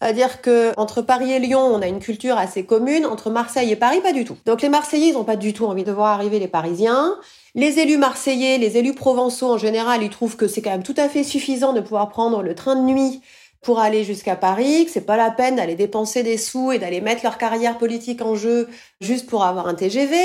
c'est-à-dire 0.00 0.40
que 0.40 0.72
entre 0.78 1.02
Paris 1.02 1.32
et 1.32 1.38
Lyon, 1.38 1.60
on 1.60 1.82
a 1.82 1.86
une 1.86 2.00
culture 2.00 2.38
assez 2.38 2.64
commune, 2.64 3.04
entre 3.04 3.28
Marseille 3.28 3.70
et 3.70 3.76
Paris, 3.76 4.00
pas 4.00 4.12
du 4.12 4.24
tout. 4.24 4.38
Donc 4.46 4.62
les 4.62 4.70
Marseillais, 4.70 5.08
ils 5.08 5.14
n'ont 5.14 5.24
pas 5.24 5.36
du 5.36 5.52
tout 5.52 5.66
envie 5.66 5.84
de 5.84 5.92
voir 5.92 6.12
arriver 6.12 6.38
les 6.38 6.48
Parisiens. 6.48 7.16
Les 7.56 7.78
élus 7.78 7.98
marseillais, 7.98 8.58
les 8.58 8.78
élus 8.78 8.94
provençaux 8.94 9.52
en 9.52 9.58
général, 9.58 10.02
ils 10.02 10.10
trouvent 10.10 10.36
que 10.36 10.48
c'est 10.48 10.60
quand 10.60 10.70
même 10.70 10.82
tout 10.82 10.94
à 10.96 11.08
fait 11.08 11.22
suffisant 11.22 11.72
de 11.72 11.80
pouvoir 11.80 12.08
prendre 12.08 12.42
le 12.42 12.54
train 12.56 12.74
de 12.74 12.80
nuit 12.80 13.20
pour 13.64 13.80
aller 13.80 14.04
jusqu'à 14.04 14.36
Paris, 14.36 14.84
que 14.84 14.90
c'est 14.90 15.00
pas 15.00 15.16
la 15.16 15.30
peine 15.30 15.56
d'aller 15.56 15.74
dépenser 15.74 16.22
des 16.22 16.36
sous 16.36 16.70
et 16.70 16.78
d'aller 16.78 17.00
mettre 17.00 17.24
leur 17.24 17.38
carrière 17.38 17.78
politique 17.78 18.22
en 18.22 18.36
jeu 18.36 18.68
juste 19.00 19.28
pour 19.28 19.44
avoir 19.44 19.66
un 19.66 19.74
TGV. 19.74 20.16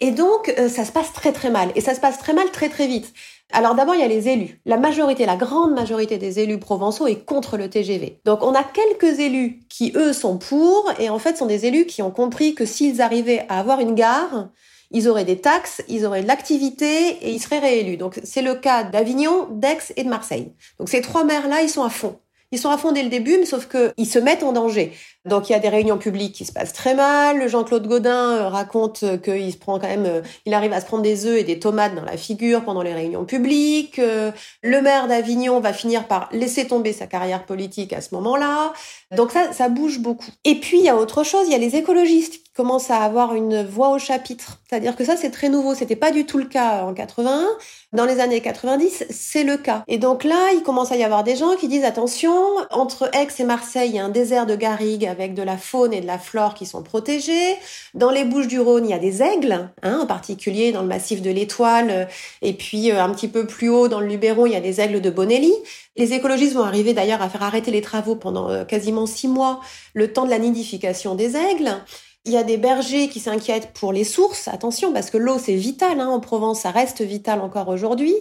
Et 0.00 0.10
donc, 0.10 0.52
euh, 0.58 0.68
ça 0.68 0.84
se 0.84 0.92
passe 0.92 1.12
très 1.12 1.32
très 1.32 1.50
mal. 1.50 1.70
Et 1.76 1.80
ça 1.80 1.94
se 1.94 2.00
passe 2.00 2.18
très 2.18 2.34
mal 2.34 2.50
très 2.50 2.68
très 2.68 2.86
vite. 2.86 3.14
Alors 3.52 3.74
d'abord, 3.74 3.94
il 3.94 4.00
y 4.00 4.04
a 4.04 4.08
les 4.08 4.28
élus. 4.28 4.60
La 4.64 4.78
majorité, 4.78 5.26
la 5.26 5.36
grande 5.36 5.74
majorité 5.74 6.16
des 6.18 6.40
élus 6.40 6.58
provençaux 6.58 7.06
est 7.06 7.24
contre 7.24 7.56
le 7.56 7.68
TGV. 7.68 8.20
Donc 8.24 8.42
on 8.42 8.54
a 8.54 8.64
quelques 8.64 9.20
élus 9.20 9.60
qui, 9.68 9.92
eux, 9.94 10.12
sont 10.12 10.38
pour, 10.38 10.90
et 10.98 11.10
en 11.10 11.18
fait 11.18 11.36
sont 11.36 11.46
des 11.46 11.66
élus 11.66 11.84
qui 11.84 12.02
ont 12.02 12.10
compris 12.10 12.54
que 12.54 12.64
s'ils 12.64 13.02
arrivaient 13.02 13.44
à 13.48 13.60
avoir 13.60 13.80
une 13.80 13.94
gare, 13.94 14.48
ils 14.90 15.08
auraient 15.08 15.26
des 15.26 15.40
taxes, 15.40 15.82
ils 15.88 16.06
auraient 16.06 16.22
de 16.22 16.28
l'activité 16.28 17.08
et 17.20 17.30
ils 17.30 17.40
seraient 17.40 17.58
réélus. 17.58 17.98
Donc 17.98 18.20
c'est 18.24 18.42
le 18.42 18.54
cas 18.54 18.84
d'Avignon, 18.84 19.48
d'Aix 19.50 19.92
et 19.96 20.04
de 20.04 20.08
Marseille. 20.08 20.52
Donc 20.78 20.88
ces 20.88 21.02
trois 21.02 21.24
maires-là, 21.24 21.62
ils 21.62 21.70
sont 21.70 21.84
à 21.84 21.90
fond. 21.90 22.18
Ils 22.52 22.58
sont 22.58 22.70
à 22.70 22.78
fond 22.78 22.92
dès 22.92 23.02
le 23.02 23.08
début, 23.08 23.38
mais 23.38 23.46
sauf 23.46 23.66
qu'ils 23.68 24.06
se 24.06 24.18
mettent 24.18 24.42
en 24.42 24.52
danger. 24.52 24.92
Donc 25.24 25.48
il 25.48 25.52
y 25.52 25.54
a 25.54 25.60
des 25.60 25.68
réunions 25.68 25.98
publiques 25.98 26.34
qui 26.34 26.44
se 26.44 26.52
passent 26.52 26.72
très 26.72 26.94
mal. 26.94 27.48
Jean-Claude 27.48 27.86
Godin 27.86 28.30
euh, 28.32 28.48
raconte 28.48 29.04
qu'il 29.22 29.52
se 29.52 29.56
prend 29.56 29.78
quand 29.78 29.86
même, 29.86 30.04
euh, 30.04 30.20
il 30.46 30.54
arrive 30.54 30.72
à 30.72 30.80
se 30.80 30.86
prendre 30.86 31.04
des 31.04 31.26
œufs 31.26 31.38
et 31.38 31.44
des 31.44 31.60
tomates 31.60 31.94
dans 31.94 32.04
la 32.04 32.16
figure 32.16 32.64
pendant 32.64 32.82
les 32.82 32.92
réunions 32.92 33.24
publiques. 33.24 34.00
Euh, 34.00 34.32
le 34.62 34.82
maire 34.82 35.06
d'Avignon 35.06 35.60
va 35.60 35.72
finir 35.72 36.08
par 36.08 36.28
laisser 36.32 36.66
tomber 36.66 36.92
sa 36.92 37.06
carrière 37.06 37.44
politique 37.44 37.92
à 37.92 38.00
ce 38.00 38.14
moment-là. 38.16 38.72
Donc 39.16 39.30
ça, 39.30 39.52
ça 39.52 39.68
bouge 39.68 40.00
beaucoup. 40.00 40.30
Et 40.44 40.56
puis 40.56 40.78
il 40.78 40.84
y 40.84 40.88
a 40.88 40.96
autre 40.96 41.22
chose, 41.22 41.46
il 41.46 41.52
y 41.52 41.54
a 41.54 41.58
les 41.58 41.76
écologistes 41.76 42.42
qui 42.42 42.52
commencent 42.56 42.90
à 42.90 42.98
avoir 42.98 43.34
une 43.34 43.64
voix 43.64 43.90
au 43.90 43.98
chapitre. 44.00 44.58
C'est-à-dire 44.68 44.96
que 44.96 45.04
ça 45.04 45.16
c'est 45.16 45.30
très 45.30 45.48
nouveau. 45.48 45.76
C'était 45.76 45.94
pas 45.94 46.10
du 46.10 46.26
tout 46.26 46.38
le 46.38 46.46
cas 46.46 46.82
en 46.82 46.94
81. 46.94 47.46
Dans 47.92 48.06
les 48.06 48.20
années 48.20 48.40
90, 48.40 49.04
c'est 49.10 49.44
le 49.44 49.58
cas. 49.58 49.84
Et 49.86 49.98
donc 49.98 50.24
là, 50.24 50.52
il 50.54 50.62
commence 50.62 50.92
à 50.92 50.96
y 50.96 51.04
avoir 51.04 51.24
des 51.24 51.36
gens 51.36 51.56
qui 51.56 51.68
disent 51.68 51.84
attention, 51.84 52.32
entre 52.70 53.10
Aix 53.14 53.28
et 53.38 53.44
Marseille, 53.44 53.90
il 53.90 53.96
y 53.96 53.98
a 53.98 54.04
un 54.04 54.08
désert 54.08 54.46
de 54.46 54.56
garrigues 54.56 55.11
avec 55.12 55.34
de 55.34 55.42
la 55.42 55.56
faune 55.56 55.92
et 55.92 56.00
de 56.00 56.06
la 56.06 56.18
flore 56.18 56.54
qui 56.54 56.66
sont 56.66 56.82
protégés. 56.82 57.54
Dans 57.94 58.10
les 58.10 58.24
Bouches 58.24 58.48
du 58.48 58.58
Rhône, 58.58 58.86
il 58.86 58.90
y 58.90 58.94
a 58.94 58.98
des 58.98 59.22
aigles, 59.22 59.70
hein, 59.82 60.00
en 60.02 60.06
particulier 60.06 60.72
dans 60.72 60.82
le 60.82 60.88
massif 60.88 61.22
de 61.22 61.30
l'Étoile. 61.30 62.08
Et 62.42 62.54
puis 62.54 62.90
euh, 62.90 63.00
un 63.00 63.10
petit 63.10 63.28
peu 63.28 63.46
plus 63.46 63.68
haut, 63.68 63.86
dans 63.86 64.00
le 64.00 64.08
Luberon, 64.08 64.46
il 64.46 64.52
y 64.52 64.56
a 64.56 64.60
des 64.60 64.80
aigles 64.80 65.00
de 65.00 65.10
Bonelli. 65.10 65.52
Les 65.96 66.14
écologistes 66.14 66.54
vont 66.54 66.64
arriver 66.64 66.94
d'ailleurs 66.94 67.22
à 67.22 67.28
faire 67.28 67.42
arrêter 67.42 67.70
les 67.70 67.82
travaux 67.82 68.16
pendant 68.16 68.50
euh, 68.50 68.64
quasiment 68.64 69.06
six 69.06 69.28
mois, 69.28 69.60
le 69.94 70.12
temps 70.12 70.24
de 70.24 70.30
la 70.30 70.38
nidification 70.38 71.14
des 71.14 71.36
aigles. 71.36 71.76
Il 72.24 72.32
y 72.32 72.36
a 72.36 72.44
des 72.44 72.56
bergers 72.56 73.08
qui 73.08 73.20
s'inquiètent 73.20 73.72
pour 73.72 73.92
les 73.92 74.04
sources. 74.04 74.48
Attention, 74.48 74.92
parce 74.92 75.10
que 75.10 75.18
l'eau, 75.18 75.38
c'est 75.38 75.56
vital. 75.56 76.00
Hein, 76.00 76.08
en 76.08 76.20
Provence, 76.20 76.60
ça 76.60 76.70
reste 76.70 77.02
vital 77.02 77.40
encore 77.40 77.68
aujourd'hui. 77.68 78.14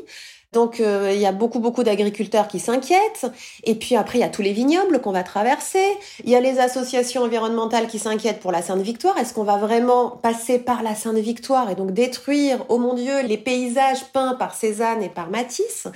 Donc, 0.53 0.81
euh, 0.81 1.11
il 1.13 1.19
y 1.19 1.25
a 1.25 1.31
beaucoup, 1.31 1.59
beaucoup 1.59 1.83
d'agriculteurs 1.83 2.47
qui 2.49 2.59
s'inquiètent. 2.59 3.25
Et 3.63 3.75
puis 3.75 3.95
après, 3.95 4.17
il 4.17 4.21
y 4.21 4.25
a 4.25 4.29
tous 4.29 4.41
les 4.41 4.51
vignobles 4.51 4.99
qu'on 4.99 5.13
va 5.13 5.23
traverser. 5.23 5.85
Il 6.25 6.29
y 6.29 6.35
a 6.35 6.41
les 6.41 6.59
associations 6.59 7.23
environnementales 7.23 7.87
qui 7.87 7.99
s'inquiètent 7.99 8.41
pour 8.41 8.51
la 8.51 8.61
Sainte-Victoire. 8.61 9.17
Est-ce 9.17 9.33
qu'on 9.33 9.45
va 9.45 9.57
vraiment 9.57 10.09
passer 10.09 10.59
par 10.59 10.83
la 10.83 10.93
Sainte-Victoire 10.93 11.69
et 11.69 11.75
donc 11.75 11.91
détruire, 11.91 12.65
oh 12.67 12.79
mon 12.79 12.95
Dieu, 12.95 13.21
les 13.23 13.37
paysages 13.37 14.03
peints 14.11 14.35
par 14.37 14.53
Cézanne 14.53 15.01
et 15.01 15.09
par 15.09 15.29
Matisse? 15.29 15.87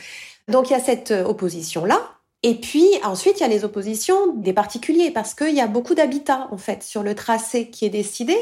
Donc, 0.48 0.70
il 0.70 0.74
y 0.74 0.76
a 0.78 0.80
cette 0.80 1.12
euh, 1.12 1.26
opposition-là. 1.26 2.00
Et 2.42 2.56
puis 2.56 2.88
ensuite, 3.04 3.40
il 3.40 3.42
y 3.42 3.46
a 3.46 3.50
les 3.50 3.66
oppositions 3.66 4.34
des 4.36 4.54
particuliers 4.54 5.10
parce 5.10 5.34
qu'il 5.34 5.56
y 5.56 5.62
a 5.62 5.68
beaucoup 5.68 5.96
d'habitats 5.96 6.48
en 6.52 6.58
fait 6.58 6.84
sur 6.84 7.02
le 7.02 7.16
tracé 7.16 7.72
qui 7.72 7.86
est 7.86 7.90
décidé 7.90 8.38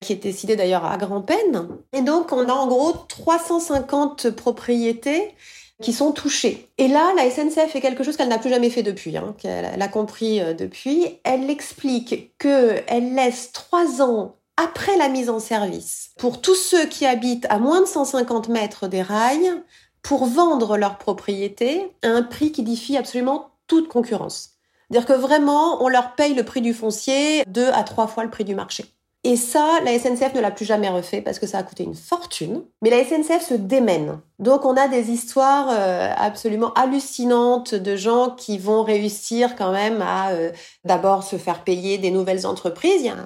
qui 0.00 0.12
est 0.12 0.16
décidé 0.16 0.56
d'ailleurs 0.56 0.84
à 0.84 0.96
grand-peine. 0.96 1.68
Et 1.92 2.02
donc, 2.02 2.32
on 2.32 2.48
a 2.48 2.52
en 2.52 2.66
gros 2.66 2.92
350 2.92 4.30
propriétés 4.30 5.34
qui 5.82 5.92
sont 5.92 6.12
touchées. 6.12 6.68
Et 6.78 6.88
là, 6.88 7.12
la 7.16 7.30
SNCF 7.30 7.70
fait 7.70 7.80
quelque 7.80 8.02
chose 8.02 8.16
qu'elle 8.16 8.28
n'a 8.28 8.38
plus 8.38 8.50
jamais 8.50 8.70
fait 8.70 8.82
depuis, 8.82 9.16
hein, 9.16 9.34
qu'elle 9.38 9.80
a 9.80 9.88
compris 9.88 10.40
euh, 10.40 10.52
depuis. 10.52 11.18
Elle 11.24 11.48
explique 11.50 12.36
qu'elle 12.38 13.14
laisse 13.14 13.52
trois 13.52 14.02
ans 14.02 14.34
après 14.56 14.96
la 14.96 15.08
mise 15.08 15.30
en 15.30 15.38
service 15.38 16.10
pour 16.18 16.40
tous 16.40 16.56
ceux 16.56 16.86
qui 16.86 17.06
habitent 17.06 17.46
à 17.48 17.58
moins 17.58 17.80
de 17.80 17.86
150 17.86 18.48
mètres 18.48 18.88
des 18.88 19.02
rails 19.02 19.62
pour 20.02 20.26
vendre 20.26 20.76
leur 20.76 20.98
propriété 20.98 21.92
à 22.02 22.08
un 22.08 22.22
prix 22.22 22.50
qui 22.50 22.62
défie 22.62 22.96
absolument 22.96 23.50
toute 23.68 23.88
concurrence. 23.88 24.54
C'est-à-dire 24.90 25.06
que 25.06 25.20
vraiment, 25.20 25.82
on 25.84 25.88
leur 25.88 26.14
paye 26.14 26.34
le 26.34 26.44
prix 26.44 26.60
du 26.60 26.74
foncier 26.74 27.44
deux 27.46 27.68
à 27.68 27.84
trois 27.84 28.08
fois 28.08 28.24
le 28.24 28.30
prix 28.30 28.44
du 28.44 28.54
marché. 28.54 28.86
Et 29.24 29.36
ça, 29.36 29.80
la 29.84 29.98
SNCF 29.98 30.32
ne 30.34 30.40
l'a 30.40 30.52
plus 30.52 30.64
jamais 30.64 30.88
refait 30.88 31.20
parce 31.20 31.40
que 31.40 31.46
ça 31.46 31.58
a 31.58 31.62
coûté 31.64 31.82
une 31.82 31.96
fortune. 31.96 32.62
Mais 32.82 32.90
la 32.90 33.04
SNCF 33.04 33.44
se 33.44 33.54
démène. 33.54 34.20
Donc 34.38 34.64
on 34.64 34.76
a 34.76 34.86
des 34.86 35.10
histoires 35.10 35.68
euh, 35.70 36.12
absolument 36.16 36.72
hallucinantes 36.74 37.74
de 37.74 37.96
gens 37.96 38.30
qui 38.30 38.58
vont 38.58 38.84
réussir 38.84 39.56
quand 39.56 39.72
même 39.72 40.02
à 40.02 40.30
euh, 40.30 40.52
d'abord 40.84 41.24
se 41.24 41.36
faire 41.36 41.64
payer 41.64 41.98
des 41.98 42.12
nouvelles 42.12 42.46
entreprises. 42.46 43.00
Il 43.00 43.06
y 43.06 43.08
a 43.08 43.16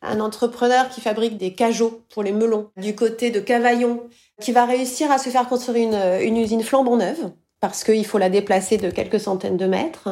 un, 0.00 0.20
entrepreneur 0.20 0.88
qui 0.88 1.02
fabrique 1.02 1.36
des 1.36 1.52
cajots 1.52 2.02
pour 2.08 2.22
les 2.22 2.32
melons 2.32 2.70
du 2.78 2.94
côté 2.94 3.30
de 3.30 3.38
Cavaillon 3.38 4.00
qui 4.40 4.52
va 4.52 4.64
réussir 4.64 5.10
à 5.12 5.18
se 5.18 5.28
faire 5.28 5.48
construire 5.48 5.86
une, 5.86 6.26
une 6.26 6.38
usine 6.38 6.62
flambant 6.62 6.96
neuve 6.96 7.30
parce 7.60 7.84
qu'il 7.84 8.04
faut 8.06 8.18
la 8.18 8.30
déplacer 8.30 8.78
de 8.78 8.90
quelques 8.90 9.20
centaines 9.20 9.58
de 9.58 9.66
mètres. 9.66 10.08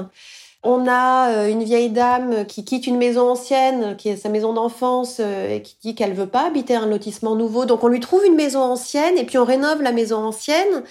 On 0.63 0.87
a 0.87 1.31
euh, 1.31 1.49
une 1.49 1.65
vieille 1.65 1.89
dame 1.89 2.45
qui 2.45 2.65
quitte 2.65 2.87
une 2.87 2.99
maison 2.99 3.31
ancienne, 3.31 3.97
qui 3.97 4.11
est 4.11 4.17
sa 4.17 4.29
maison 4.29 4.53
d'enfance, 4.53 5.17
euh, 5.21 5.57
et 5.57 5.63
qui 5.63 5.77
dit 5.81 5.95
qu'elle 5.95 6.13
veut 6.13 6.27
pas 6.27 6.47
habiter 6.47 6.75
un 6.75 6.87
lotissement 6.87 7.35
nouveau. 7.35 7.65
Donc 7.65 7.83
on 7.83 7.89
lui 7.89 8.01
trouve 8.01 8.27
une 8.27 8.35
maison 8.35 8.61
ancienne, 8.61 9.17
et 9.17 9.25
puis 9.25 9.39
on 9.39 9.45
rénove 9.45 9.81
la 9.81 9.93
maison 9.93 10.19
ancienne. 10.19 10.85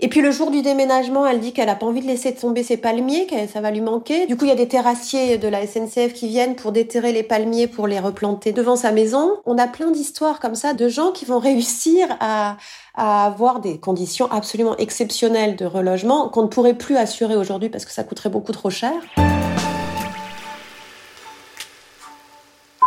Et 0.00 0.08
puis 0.08 0.20
le 0.20 0.30
jour 0.30 0.52
du 0.52 0.62
déménagement, 0.62 1.26
elle 1.26 1.40
dit 1.40 1.52
qu'elle 1.52 1.68
a 1.68 1.74
pas 1.74 1.86
envie 1.86 2.00
de 2.00 2.06
laisser 2.06 2.32
tomber 2.32 2.62
ses 2.62 2.76
palmiers, 2.76 3.26
que 3.26 3.34
ça 3.52 3.60
va 3.60 3.72
lui 3.72 3.80
manquer. 3.80 4.26
Du 4.26 4.36
coup, 4.36 4.44
il 4.44 4.48
y 4.48 4.52
a 4.52 4.56
des 4.56 4.68
terrassiers 4.68 5.38
de 5.38 5.48
la 5.48 5.66
SNCF 5.66 6.12
qui 6.12 6.28
viennent 6.28 6.54
pour 6.54 6.70
déterrer 6.70 7.12
les 7.12 7.24
palmiers 7.24 7.66
pour 7.66 7.88
les 7.88 7.98
replanter 7.98 8.52
devant 8.52 8.76
sa 8.76 8.92
maison. 8.92 9.38
On 9.44 9.58
a 9.58 9.66
plein 9.66 9.90
d'histoires 9.90 10.38
comme 10.38 10.54
ça 10.54 10.72
de 10.72 10.88
gens 10.88 11.10
qui 11.10 11.24
vont 11.24 11.40
réussir 11.40 12.06
à, 12.20 12.58
à 12.94 13.26
avoir 13.26 13.58
des 13.58 13.78
conditions 13.78 14.30
absolument 14.30 14.76
exceptionnelles 14.76 15.56
de 15.56 15.64
relogement 15.64 16.28
qu'on 16.28 16.42
ne 16.42 16.48
pourrait 16.48 16.74
plus 16.74 16.96
assurer 16.96 17.34
aujourd'hui 17.34 17.68
parce 17.68 17.84
que 17.84 17.92
ça 17.92 18.04
coûterait 18.04 18.30
beaucoup 18.30 18.52
trop 18.52 18.70
cher. 18.70 18.92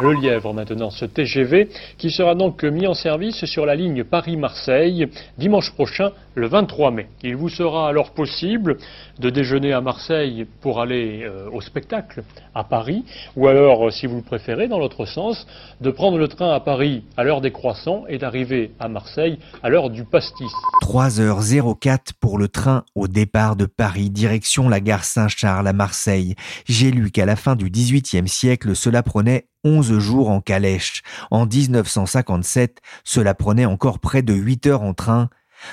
Le 0.01 0.13
Lièvre 0.13 0.51
maintenant, 0.51 0.89
ce 0.89 1.05
TGV 1.05 1.69
qui 1.99 2.09
sera 2.09 2.33
donc 2.33 2.63
mis 2.63 2.87
en 2.87 2.95
service 2.95 3.45
sur 3.45 3.67
la 3.67 3.75
ligne 3.75 4.03
Paris-Marseille 4.03 5.07
dimanche 5.37 5.71
prochain, 5.73 6.11
le 6.33 6.47
23 6.47 6.89
mai. 6.89 7.07
Il 7.21 7.35
vous 7.35 7.49
sera 7.49 7.87
alors 7.87 8.11
possible 8.11 8.77
de 9.19 9.29
déjeuner 9.29 9.73
à 9.73 9.81
Marseille 9.81 10.47
pour 10.61 10.81
aller 10.81 11.21
euh, 11.23 11.49
au 11.51 11.61
spectacle 11.61 12.23
à 12.55 12.63
Paris, 12.63 13.03
ou 13.35 13.47
alors, 13.47 13.87
euh, 13.87 13.91
si 13.91 14.07
vous 14.07 14.15
le 14.15 14.21
préférez, 14.23 14.67
dans 14.67 14.79
l'autre 14.79 15.05
sens, 15.05 15.45
de 15.81 15.91
prendre 15.91 16.17
le 16.17 16.27
train 16.27 16.51
à 16.51 16.59
Paris 16.59 17.03
à 17.15 17.23
l'heure 17.23 17.41
des 17.41 17.51
croissants 17.51 18.05
et 18.07 18.17
d'arriver 18.17 18.71
à 18.79 18.87
Marseille 18.87 19.37
à 19.61 19.69
l'heure 19.69 19.91
du 19.91 20.03
pastis. 20.03 20.51
3h04 20.81 22.13
pour 22.19 22.39
le 22.39 22.47
train 22.47 22.85
au 22.95 23.07
départ 23.07 23.55
de 23.55 23.65
Paris, 23.65 24.09
direction 24.09 24.67
la 24.67 24.79
gare 24.79 25.03
Saint-Charles 25.03 25.67
à 25.67 25.73
Marseille. 25.73 26.35
J'ai 26.65 26.89
lu 26.89 27.11
qu'à 27.11 27.25
la 27.25 27.35
fin 27.35 27.55
du 27.55 27.69
XVIIIe 27.69 28.27
siècle, 28.27 28.75
cela 28.75 29.03
prenait 29.03 29.45
11 29.63 29.99
jours 29.99 30.29
en 30.29 30.41
calèche. 30.41 31.03
En 31.29 31.45
1957, 31.45 32.79
cela 33.03 33.33
prenait 33.33 33.65
encore 33.65 33.99
près 33.99 34.21
de 34.21 34.33
8 34.33 34.67
heures 34.67 34.81
en 34.83 34.93
train. 34.93 35.29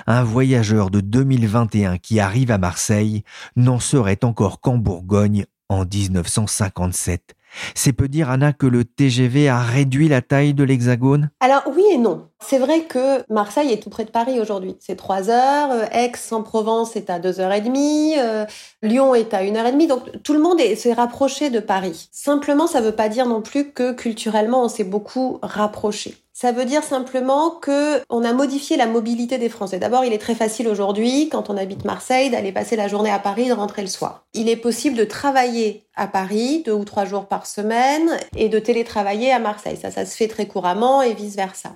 Un 0.07 0.23
voyageur 0.23 0.91
de 0.91 1.01
2021 1.01 1.99
qui 1.99 2.21
arrive 2.21 2.51
à 2.51 2.59
Marseille 2.59 3.23
n'en 3.57 3.81
serait 3.81 4.25
encore 4.25 4.61
qu'en 4.61 4.77
Bourgogne 4.77 5.47
en 5.69 5.85
1957. 5.85 7.35
C'est 7.75 7.93
peut 7.93 8.09
dire, 8.09 8.31
Anna, 8.31 8.53
que 8.53 8.67
le 8.67 8.85
TGV 8.85 9.49
a 9.49 9.61
réduit 9.61 10.09
la 10.09 10.21
taille 10.21 10.55
de 10.55 10.65
l'Hexagone? 10.65 11.31
Alors 11.41 11.63
oui 11.75 11.85
et 11.93 11.99
non. 11.99 12.29
C'est 12.41 12.59
vrai 12.59 12.83
que 12.83 13.25
Marseille 13.29 13.73
est 13.73 13.83
tout 13.83 13.91
près 13.91 14.05
de 14.05 14.11
Paris 14.11 14.41
aujourd'hui. 14.41 14.77
C'est 14.81 14.97
trois 14.97 15.29
heures. 15.29 15.71
Euh, 15.73 15.85
Aix 15.93 16.13
en 16.31 16.43
Provence 16.43 16.97
est 16.97 17.11
à 17.11 17.19
deux 17.19 17.41
heures 17.41 17.53
et 17.53 17.61
demie. 17.61 18.15
Euh, 18.17 18.47
Lyon 18.83 19.15
est 19.15 19.35
à 19.35 19.43
une 19.43 19.57
heure 19.57 19.67
et 19.67 19.73
demie. 19.73 19.89
Donc 19.89 20.23
tout 20.23 20.33
le 20.33 20.41
monde 20.41 20.61
s'est 20.61 20.93
rapproché 20.93 21.51
de 21.51 21.61
Paris. 21.61 22.09
Simplement, 22.13 22.67
ça 22.67 22.81
ne 22.81 22.87
veut 22.87 22.95
pas 22.95 23.09
dire 23.09 23.27
non 23.27 23.43
plus 23.43 23.73
que 23.73 23.93
culturellement 23.93 24.65
on 24.65 24.69
s'est 24.69 24.85
beaucoup 24.85 25.39
rapproché. 25.43 26.17
Ça 26.33 26.53
veut 26.53 26.65
dire 26.65 26.85
simplement 26.85 27.51
que 27.51 28.01
on 28.09 28.23
a 28.23 28.33
modifié 28.33 28.77
la 28.77 28.87
mobilité 28.87 29.39
des 29.39 29.49
Français. 29.49 29.81
D'abord, 29.81 30.05
il 30.05 30.13
est 30.13 30.19
très 30.19 30.37
facile 30.37 30.69
aujourd'hui, 30.69 31.29
quand 31.29 31.51
on 31.51 31.57
habite 31.57 31.85
Marseille, 31.85 32.31
d'aller 32.31 32.53
passer 32.53 32.77
la 32.77 32.87
journée 32.87 33.11
à 33.11 33.19
Paris 33.19 33.49
de 33.49 33.55
rentrer 33.55 33.83
le 33.83 33.89
soir. 33.89 34.25
Il 34.35 34.49
est 34.49 34.55
possible 34.55 34.97
de 34.97 35.03
travailler 35.03 35.83
à 35.97 36.07
Paris 36.07 36.63
deux 36.65 36.75
ou 36.75 36.85
trois 36.85 37.07
jours 37.07 37.27
par 37.27 37.45
semaine 37.45 38.17
et 38.37 38.49
de 38.49 38.61
télétravailler 38.61 39.33
à 39.33 39.41
Marseille. 39.41 39.77
Ça, 39.83 39.91
ça 39.91 40.07
se 40.07 40.15
fait 40.15 40.29
très 40.29 40.47
couramment 40.47 41.03
et 41.03 41.13
vice 41.13 41.35
versa. 41.35 41.71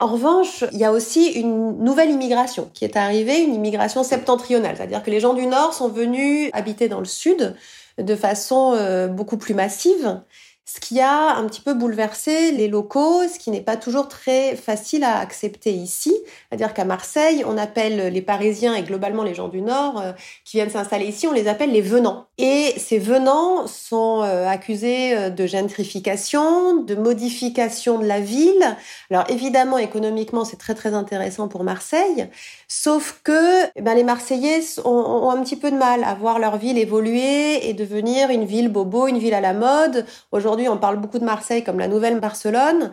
En 0.00 0.06
revanche, 0.06 0.64
il 0.72 0.78
y 0.78 0.84
a 0.84 0.92
aussi 0.92 1.26
une 1.32 1.78
nouvelle 1.78 2.10
immigration 2.10 2.70
qui 2.72 2.84
est 2.84 2.96
arrivée, 2.96 3.42
une 3.42 3.54
immigration 3.54 4.04
septentrionale, 4.04 4.76
c'est-à-dire 4.76 5.02
que 5.02 5.10
les 5.10 5.18
gens 5.18 5.34
du 5.34 5.46
Nord 5.46 5.74
sont 5.74 5.88
venus 5.88 6.50
habiter 6.52 6.88
dans 6.88 7.00
le 7.00 7.04
Sud 7.04 7.56
de 7.98 8.14
façon 8.14 8.74
euh, 8.74 9.08
beaucoup 9.08 9.38
plus 9.38 9.54
massive 9.54 10.20
ce 10.68 10.80
qui 10.80 11.00
a 11.00 11.34
un 11.34 11.46
petit 11.46 11.62
peu 11.62 11.72
bouleversé 11.72 12.52
les 12.52 12.68
locaux, 12.68 13.26
ce 13.26 13.38
qui 13.38 13.50
n'est 13.50 13.62
pas 13.62 13.78
toujours 13.78 14.06
très 14.06 14.54
facile 14.54 15.02
à 15.02 15.18
accepter 15.18 15.72
ici. 15.72 16.14
C'est-à-dire 16.48 16.74
qu'à 16.74 16.84
Marseille, 16.84 17.42
on 17.46 17.56
appelle 17.56 18.12
les 18.12 18.20
Parisiens 18.20 18.74
et 18.74 18.82
globalement 18.82 19.22
les 19.22 19.34
gens 19.34 19.48
du 19.48 19.62
Nord 19.62 19.98
euh, 19.98 20.12
qui 20.44 20.58
viennent 20.58 20.68
s'installer 20.68 21.06
ici, 21.06 21.26
on 21.26 21.32
les 21.32 21.48
appelle 21.48 21.72
les 21.72 21.80
venants. 21.80 22.26
Et 22.36 22.74
ces 22.76 22.98
venants 22.98 23.66
sont 23.66 24.22
euh, 24.22 24.46
accusés 24.46 25.16
euh, 25.16 25.30
de 25.30 25.46
gentrification, 25.46 26.76
de 26.82 26.94
modification 26.94 27.98
de 27.98 28.04
la 28.04 28.20
ville. 28.20 28.76
Alors 29.10 29.24
évidemment, 29.30 29.78
économiquement, 29.78 30.44
c'est 30.44 30.58
très 30.58 30.74
très 30.74 30.92
intéressant 30.92 31.48
pour 31.48 31.64
Marseille, 31.64 32.28
sauf 32.68 33.20
que 33.24 33.64
eh 33.74 33.80
ben, 33.80 33.94
les 33.94 34.04
Marseillais 34.04 34.60
ont, 34.84 34.90
ont 34.90 35.30
un 35.30 35.42
petit 35.42 35.56
peu 35.56 35.70
de 35.70 35.76
mal 35.76 36.04
à 36.04 36.14
voir 36.14 36.38
leur 36.38 36.58
ville 36.58 36.76
évoluer 36.76 37.70
et 37.70 37.72
devenir 37.72 38.28
une 38.28 38.44
ville 38.44 38.68
bobo, 38.68 39.06
une 39.06 39.18
ville 39.18 39.34
à 39.34 39.40
la 39.40 39.54
mode. 39.54 40.04
Aujourd'hui, 40.30 40.57
on 40.66 40.78
parle 40.78 40.96
beaucoup 40.96 41.18
de 41.18 41.24
Marseille 41.24 41.62
comme 41.62 41.78
la 41.78 41.88
nouvelle 41.88 42.18
Barcelone. 42.18 42.90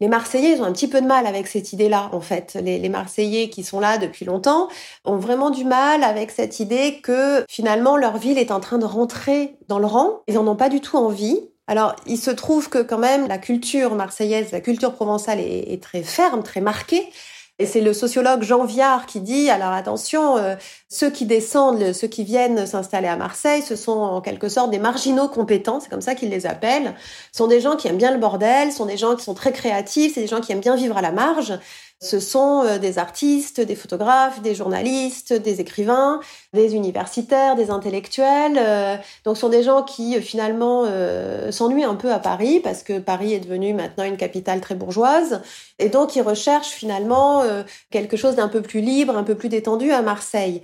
Les 0.00 0.08
Marseillais, 0.08 0.52
ils 0.52 0.62
ont 0.62 0.64
un 0.64 0.72
petit 0.72 0.88
peu 0.88 1.02
de 1.02 1.06
mal 1.06 1.26
avec 1.26 1.46
cette 1.46 1.74
idée-là, 1.74 2.08
en 2.12 2.22
fait. 2.22 2.58
Les, 2.62 2.88
Marseillais 2.88 3.50
qui 3.50 3.62
sont 3.62 3.80
là 3.80 3.98
depuis 3.98 4.24
longtemps 4.24 4.68
ont 5.04 5.16
vraiment 5.16 5.50
du 5.50 5.64
mal 5.64 6.04
avec 6.04 6.30
cette 6.30 6.58
idée 6.58 7.00
que 7.02 7.44
finalement 7.48 7.98
leur 7.98 8.16
ville 8.16 8.38
est 8.38 8.50
en 8.50 8.60
train 8.60 8.78
de 8.78 8.86
rentrer 8.86 9.56
dans 9.68 9.78
le 9.78 9.86
rang. 9.86 10.22
Ils 10.26 10.34
n'en 10.36 10.46
ont 10.46 10.56
pas 10.56 10.70
du 10.70 10.80
tout 10.80 10.96
envie. 10.96 11.38
Alors, 11.66 11.94
il 12.06 12.16
se 12.16 12.30
trouve 12.30 12.70
que 12.70 12.78
quand 12.78 12.98
même 12.98 13.28
la 13.28 13.36
culture 13.36 13.94
marseillaise, 13.94 14.52
la 14.52 14.60
culture 14.60 14.94
provençale 14.94 15.38
est, 15.38 15.82
très 15.82 16.02
ferme, 16.02 16.42
très 16.42 16.62
marquée. 16.62 17.06
Et 17.60 17.66
c'est 17.66 17.82
le 17.82 17.92
sociologue 17.92 18.42
Jean 18.42 18.64
Viard 18.64 19.04
qui 19.04 19.20
dit, 19.20 19.50
alors 19.50 19.72
attention, 19.72 20.38
euh, 20.38 20.54
ceux 20.88 21.10
qui 21.10 21.26
descendent, 21.26 21.92
ceux 21.92 22.08
qui 22.08 22.24
viennent 22.24 22.64
s'installer 22.64 23.06
à 23.06 23.16
Marseille, 23.16 23.60
ce 23.60 23.76
sont 23.76 23.92
en 23.92 24.22
quelque 24.22 24.48
sorte 24.48 24.70
des 24.70 24.78
marginaux 24.78 25.28
compétents, 25.28 25.78
c'est 25.78 25.90
comme 25.90 26.00
ça 26.00 26.14
qu'ils 26.14 26.30
les 26.30 26.46
appellent. 26.46 26.94
Ce 27.32 27.36
sont 27.36 27.48
des 27.48 27.60
gens 27.60 27.76
qui 27.76 27.86
aiment 27.86 27.98
bien 27.98 28.12
le 28.12 28.18
bordel, 28.18 28.72
ce 28.72 28.78
sont 28.78 28.86
des 28.86 28.96
gens 28.96 29.14
qui 29.14 29.22
sont 29.22 29.34
très 29.34 29.52
créatifs, 29.52 30.14
c'est 30.14 30.22
des 30.22 30.26
gens 30.26 30.40
qui 30.40 30.52
aiment 30.52 30.60
bien 30.60 30.74
vivre 30.74 30.96
à 30.96 31.02
la 31.02 31.12
marge. 31.12 31.52
Ce 32.02 32.18
sont 32.18 32.62
euh, 32.64 32.78
des 32.78 32.98
artistes, 32.98 33.60
des 33.60 33.76
photographes, 33.76 34.40
des 34.40 34.54
journalistes, 34.54 35.34
des 35.34 35.60
écrivains, 35.60 36.20
des 36.54 36.74
universitaires, 36.74 37.56
des 37.56 37.70
intellectuels. 37.70 38.56
Euh, 38.58 38.96
donc 39.24 39.36
ce 39.36 39.42
sont 39.42 39.50
des 39.50 39.62
gens 39.62 39.82
qui 39.82 40.16
euh, 40.16 40.20
finalement 40.22 40.86
s'ennuient 41.50 41.84
un 41.84 41.96
peu 41.96 42.10
à 42.10 42.18
Paris 42.18 42.60
parce 42.60 42.82
que 42.82 42.98
Paris 42.98 43.34
est 43.34 43.40
devenu 43.40 43.74
maintenant 43.74 44.04
une 44.04 44.16
capitale 44.16 44.62
très 44.62 44.74
bourgeoise. 44.74 45.42
Et 45.78 45.90
donc 45.90 46.16
ils 46.16 46.22
recherchent 46.22 46.70
finalement 46.70 47.42
quelque 47.90 48.16
chose 48.16 48.36
d'un 48.36 48.48
peu 48.48 48.62
plus 48.62 48.80
libre, 48.80 49.16
un 49.16 49.24
peu 49.24 49.34
plus 49.34 49.48
détendu 49.48 49.92
à 49.92 50.02
Marseille. 50.02 50.62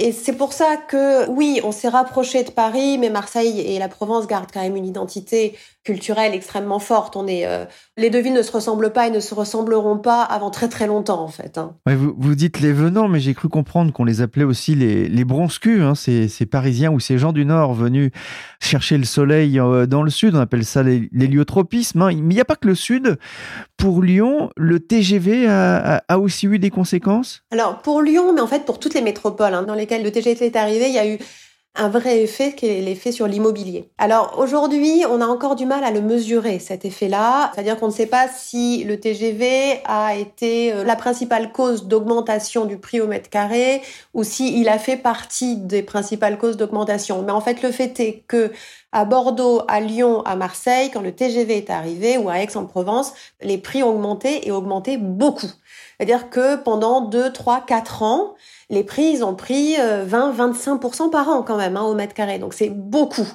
Et 0.00 0.12
c'est 0.12 0.32
pour 0.32 0.52
ça 0.52 0.76
que, 0.76 1.28
oui, 1.28 1.60
on 1.64 1.72
s'est 1.72 1.88
rapproché 1.88 2.44
de 2.44 2.52
Paris, 2.52 2.98
mais 2.98 3.10
Marseille 3.10 3.60
et 3.60 3.80
la 3.80 3.88
Provence 3.88 4.28
gardent 4.28 4.50
quand 4.52 4.62
même 4.62 4.76
une 4.76 4.86
identité 4.86 5.58
culturelle 5.88 6.34
extrêmement 6.34 6.80
forte. 6.80 7.16
On 7.16 7.26
est, 7.26 7.46
euh, 7.46 7.64
les 7.96 8.10
deux 8.10 8.20
villes 8.20 8.34
ne 8.34 8.42
se 8.42 8.52
ressemblent 8.52 8.92
pas 8.92 9.06
et 9.06 9.10
ne 9.10 9.20
se 9.20 9.34
ressembleront 9.34 9.96
pas 9.96 10.22
avant 10.22 10.50
très 10.50 10.68
très 10.68 10.86
longtemps 10.86 11.22
en 11.22 11.28
fait. 11.28 11.56
Hein. 11.56 11.76
vous, 11.86 12.14
vous, 12.18 12.34
dites 12.34 12.60
les 12.60 12.74
venants, 12.74 13.08
mais 13.08 13.20
j'ai 13.20 13.32
cru 13.32 13.48
comprendre 13.48 13.90
qu'on 13.90 14.04
les 14.04 14.20
appelait 14.20 14.44
aussi 14.44 14.74
les, 14.74 15.08
les 15.08 15.24
bronzecus, 15.24 15.80
hein, 15.80 15.94
ces, 15.94 16.28
ces, 16.28 16.44
Parisiens 16.44 16.90
ou 16.90 17.00
ces 17.00 17.16
gens 17.16 17.32
du 17.32 17.46
Nord 17.46 17.72
venus 17.72 18.10
chercher 18.60 18.98
le 18.98 19.04
soleil 19.04 19.58
euh, 19.58 19.86
dans 19.86 20.02
le 20.02 20.10
Sud. 20.10 20.34
On 20.34 20.40
appelle 20.40 20.66
ça 20.66 20.82
l'héliotropisme. 20.82 22.02
Hein. 22.02 22.08
Mais 22.08 22.34
il 22.34 22.36
n'y 22.36 22.40
a 22.40 22.44
pas 22.44 22.56
que 22.56 22.68
le 22.68 22.74
Sud. 22.74 23.16
Pour 23.78 24.02
Lyon, 24.02 24.50
le 24.56 24.80
TGV 24.80 25.46
a, 25.46 26.02
a, 26.06 26.18
aussi 26.18 26.46
eu 26.46 26.58
des 26.58 26.70
conséquences? 26.70 27.44
Alors 27.50 27.80
pour 27.80 28.02
Lyon, 28.02 28.34
mais 28.34 28.42
en 28.42 28.46
fait 28.46 28.66
pour 28.66 28.78
toutes 28.78 28.92
les 28.92 29.00
métropoles 29.00 29.54
hein, 29.54 29.62
dans 29.62 29.74
lesquelles 29.74 30.02
le 30.02 30.12
TGV 30.12 30.44
est 30.44 30.56
arrivé, 30.56 30.88
il 30.88 30.94
y 30.94 30.98
a 30.98 31.08
eu 31.08 31.18
un 31.74 31.88
vrai 31.88 32.22
effet 32.22 32.54
qui 32.54 32.66
est 32.66 32.80
l'effet 32.80 33.12
sur 33.12 33.26
l'immobilier. 33.26 33.88
Alors 33.98 34.34
aujourd'hui, 34.38 35.04
on 35.08 35.20
a 35.20 35.26
encore 35.26 35.54
du 35.54 35.64
mal 35.64 35.84
à 35.84 35.90
le 35.90 36.00
mesurer, 36.00 36.58
cet 36.58 36.84
effet-là. 36.84 37.52
C'est-à-dire 37.54 37.78
qu'on 37.78 37.86
ne 37.86 37.92
sait 37.92 38.06
pas 38.06 38.26
si 38.28 38.84
le 38.84 38.98
TGV 38.98 39.80
a 39.84 40.16
été 40.16 40.72
euh, 40.72 40.84
la 40.84 40.96
principale 40.96 41.52
cause 41.52 41.86
d'augmentation 41.86 42.64
du 42.64 42.78
prix 42.78 43.00
au 43.00 43.06
mètre 43.06 43.30
carré 43.30 43.82
ou 44.12 44.24
si 44.24 44.60
il 44.60 44.68
a 44.68 44.78
fait 44.78 44.96
partie 44.96 45.56
des 45.56 45.82
principales 45.82 46.38
causes 46.38 46.56
d'augmentation. 46.56 47.22
Mais 47.22 47.32
en 47.32 47.40
fait, 47.40 47.62
le 47.62 47.70
fait 47.70 48.00
est 48.00 48.24
que 48.26 48.50
à 48.92 49.04
Bordeaux, 49.04 49.62
à 49.68 49.80
Lyon, 49.80 50.22
à 50.24 50.36
Marseille, 50.36 50.90
quand 50.90 51.00
le 51.00 51.12
TGV 51.12 51.58
est 51.58 51.70
arrivé 51.70 52.16
ou 52.16 52.28
à 52.28 52.40
Aix-en-Provence, 52.40 53.12
les 53.42 53.58
prix 53.58 53.82
ont 53.82 53.90
augmenté 53.90 54.46
et 54.46 54.50
augmenté 54.50 54.96
beaucoup. 54.96 55.50
C'est-à-dire 55.96 56.30
que 56.30 56.56
pendant 56.56 57.02
2, 57.02 57.32
3, 57.32 57.66
4 57.66 58.02
ans, 58.02 58.34
les 58.70 58.84
prix, 58.84 59.10
ils 59.14 59.24
ont 59.24 59.34
pris 59.34 59.74
20-25% 59.76 61.06
euh, 61.06 61.10
par 61.10 61.28
an 61.28 61.42
quand 61.42 61.56
même 61.56 61.76
hein, 61.76 61.82
au 61.82 61.94
mètre 61.94 62.14
carré. 62.14 62.38
Donc 62.38 62.54
c'est 62.54 62.70
beaucoup. 62.70 63.28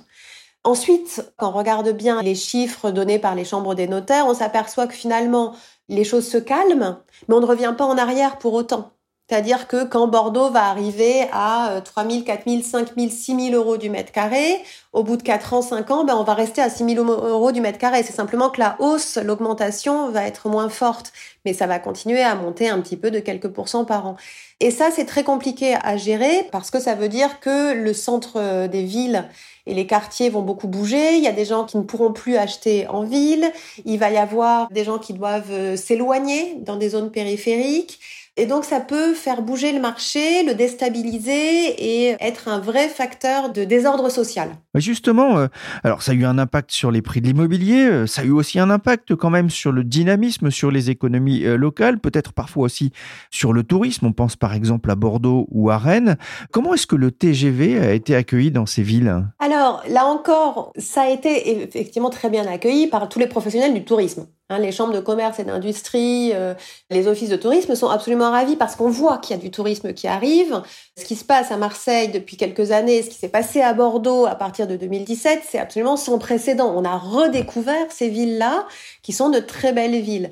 Ensuite, 0.63 1.33
quand 1.37 1.49
on 1.49 1.51
regarde 1.51 1.89
bien 1.89 2.21
les 2.21 2.35
chiffres 2.35 2.89
donnés 2.89 3.19
par 3.19 3.35
les 3.35 3.43
chambres 3.43 3.75
des 3.75 3.87
notaires, 3.87 4.27
on 4.27 4.33
s'aperçoit 4.33 4.87
que 4.87 4.93
finalement, 4.93 5.53
les 5.89 6.05
choses 6.05 6.27
se 6.27 6.37
calment, 6.37 6.99
mais 7.27 7.35
on 7.35 7.41
ne 7.41 7.45
revient 7.45 7.73
pas 7.77 7.85
en 7.85 7.97
arrière 7.97 8.37
pour 8.37 8.53
autant. 8.53 8.92
C'est-à-dire 9.29 9.67
que 9.67 9.85
quand 9.85 10.07
Bordeaux 10.07 10.49
va 10.49 10.65
arriver 10.65 11.27
à 11.31 11.81
3 11.83 12.07
000, 12.07 12.23
4 12.23 12.43
000, 12.45 12.61
5 12.61 12.89
000, 12.97 13.09
6 13.09 13.51
000 13.51 13.55
euros 13.55 13.77
du 13.77 13.89
mètre 13.89 14.11
carré, 14.11 14.61
au 14.91 15.01
bout 15.01 15.15
de 15.15 15.23
4 15.23 15.53
ans, 15.53 15.61
5 15.61 15.91
ans, 15.91 16.03
ben 16.03 16.15
on 16.15 16.23
va 16.23 16.33
rester 16.33 16.61
à 16.61 16.69
6 16.69 16.95
000 16.95 17.05
euros 17.05 17.51
du 17.53 17.61
mètre 17.61 17.79
carré. 17.79 18.03
C'est 18.03 18.13
simplement 18.13 18.49
que 18.49 18.59
la 18.59 18.75
hausse, 18.79 19.17
l'augmentation 19.17 20.09
va 20.09 20.25
être 20.27 20.49
moins 20.49 20.67
forte, 20.67 21.13
mais 21.45 21.53
ça 21.53 21.67
va 21.67 21.79
continuer 21.79 22.21
à 22.21 22.35
monter 22.35 22.69
un 22.69 22.81
petit 22.81 22.97
peu 22.97 23.11
de 23.11 23.19
quelques 23.19 23.47
pourcents 23.47 23.85
par 23.85 24.07
an. 24.07 24.17
Et 24.59 24.71
ça, 24.71 24.91
c'est 24.91 25.05
très 25.05 25.23
compliqué 25.23 25.75
à 25.81 25.97
gérer 25.97 26.47
parce 26.51 26.69
que 26.69 26.79
ça 26.79 26.93
veut 26.93 27.09
dire 27.09 27.39
que 27.39 27.73
le 27.73 27.93
centre 27.93 28.33
euh, 28.37 28.67
des 28.67 28.83
villes 28.83 29.27
et 29.65 29.73
les 29.73 29.87
quartiers 29.87 30.29
vont 30.29 30.41
beaucoup 30.41 30.67
bouger. 30.67 31.15
Il 31.17 31.23
y 31.23 31.27
a 31.27 31.31
des 31.31 31.45
gens 31.45 31.63
qui 31.63 31.77
ne 31.77 31.83
pourront 31.83 32.13
plus 32.13 32.37
acheter 32.37 32.87
en 32.87 33.03
ville. 33.03 33.51
Il 33.85 33.99
va 33.99 34.11
y 34.11 34.17
avoir 34.17 34.69
des 34.69 34.83
gens 34.83 34.99
qui 34.99 35.13
doivent 35.13 35.51
euh, 35.51 35.75
s'éloigner 35.75 36.55
dans 36.59 36.75
des 36.75 36.89
zones 36.89 37.11
périphériques. 37.11 37.99
Et 38.35 38.47
donc 38.47 38.65
ça 38.65 38.79
peut 38.79 39.13
faire 39.13 39.43
bouger 39.43 39.73
le 39.73 39.79
marché, 39.79 40.41
le 40.43 40.55
déstabiliser 40.55 41.67
et 41.77 42.15
être 42.19 42.47
un 42.47 42.57
vrai 42.57 42.89
facteur 42.89 43.51
de 43.51 43.63
désordre 43.63 44.09
social. 44.09 44.55
Justement, 44.73 45.37
euh, 45.37 45.47
alors 45.83 46.01
ça 46.01 46.13
a 46.13 46.15
eu 46.15 46.25
un 46.25 46.39
impact 46.39 46.71
sur 46.71 46.89
les 46.89 47.03
prix 47.03 47.21
de 47.21 47.27
l'immobilier, 47.27 47.85
euh, 47.85 48.07
ça 48.07 48.23
a 48.23 48.25
eu 48.25 48.31
aussi 48.31 48.57
un 48.57 48.71
impact 48.71 49.13
quand 49.13 49.29
même 49.29 49.51
sur 49.51 49.71
le 49.71 49.83
dynamisme, 49.83 50.49
sur 50.49 50.71
les 50.71 50.89
économies 50.89 51.45
euh, 51.45 51.57
locales, 51.57 51.99
peut-être 51.99 52.33
parfois 52.33 52.63
aussi 52.63 52.91
sur 53.29 53.53
le 53.53 53.61
tourisme. 53.61 54.07
On 54.07 54.13
pense 54.13 54.35
par 54.35 54.55
exemple 54.55 54.89
à 54.89 54.95
Bordeaux 54.95 55.45
ou 55.51 55.69
à 55.69 55.77
Rennes. 55.77 56.17
Comment 56.51 56.73
est-ce 56.73 56.87
que 56.87 56.95
le 56.95 57.11
TGV 57.11 57.77
a 57.77 57.93
été 57.93 58.15
accueilli 58.15 58.49
dans 58.49 58.65
ces 58.65 58.81
villes? 58.81 59.27
Alors 59.37 59.83
là 59.87 60.05
encore, 60.05 60.73
ça 60.79 61.03
a 61.03 61.09
été 61.09 61.61
effectivement 61.61 62.09
très 62.09 62.31
bien 62.31 62.47
accueilli 62.47 62.87
par 62.87 63.07
tous 63.09 63.19
les 63.19 63.27
professionnels 63.27 63.75
du 63.75 63.85
tourisme. 63.85 64.25
Hein, 64.49 64.59
les 64.59 64.73
chambres 64.73 64.93
de 64.93 64.99
commerce 64.99 65.39
et 65.39 65.45
d'industrie, 65.45 66.31
euh, 66.33 66.53
les 66.89 67.07
offices 67.07 67.29
de 67.29 67.37
tourisme 67.37 67.75
sont 67.75 67.87
absolument 67.87 68.29
ravis 68.29 68.57
parce 68.57 68.75
qu'on 68.75 68.89
voit 68.89 69.17
qu'il 69.17 69.35
y 69.35 69.39
a 69.39 69.41
du 69.41 69.51
tourisme 69.51 69.93
qui 69.93 70.07
arrive. 70.07 70.61
Ce 70.97 71.05
qui 71.05 71.15
se 71.15 71.23
passe 71.23 71.51
à 71.51 71.57
Marseille 71.57 72.09
depuis 72.09 72.35
quelques 72.35 72.71
années, 72.71 73.01
ce 73.03 73.09
qui 73.09 73.15
s'est 73.15 73.29
passé 73.29 73.61
à 73.61 73.73
Bordeaux 73.73 74.25
à 74.25 74.35
partir 74.35 74.67
de 74.67 74.75
2017, 74.75 75.43
c'est 75.47 75.59
absolument 75.59 75.95
sans 75.95 76.19
précédent. 76.19 76.73
On 76.75 76.83
a 76.83 76.97
redécouvert 76.97 77.89
ces 77.89 78.09
villes-là 78.09 78.67
qui 79.01 79.13
sont 79.13 79.29
de 79.29 79.39
très 79.39 79.71
belles 79.71 80.01
villes. 80.01 80.31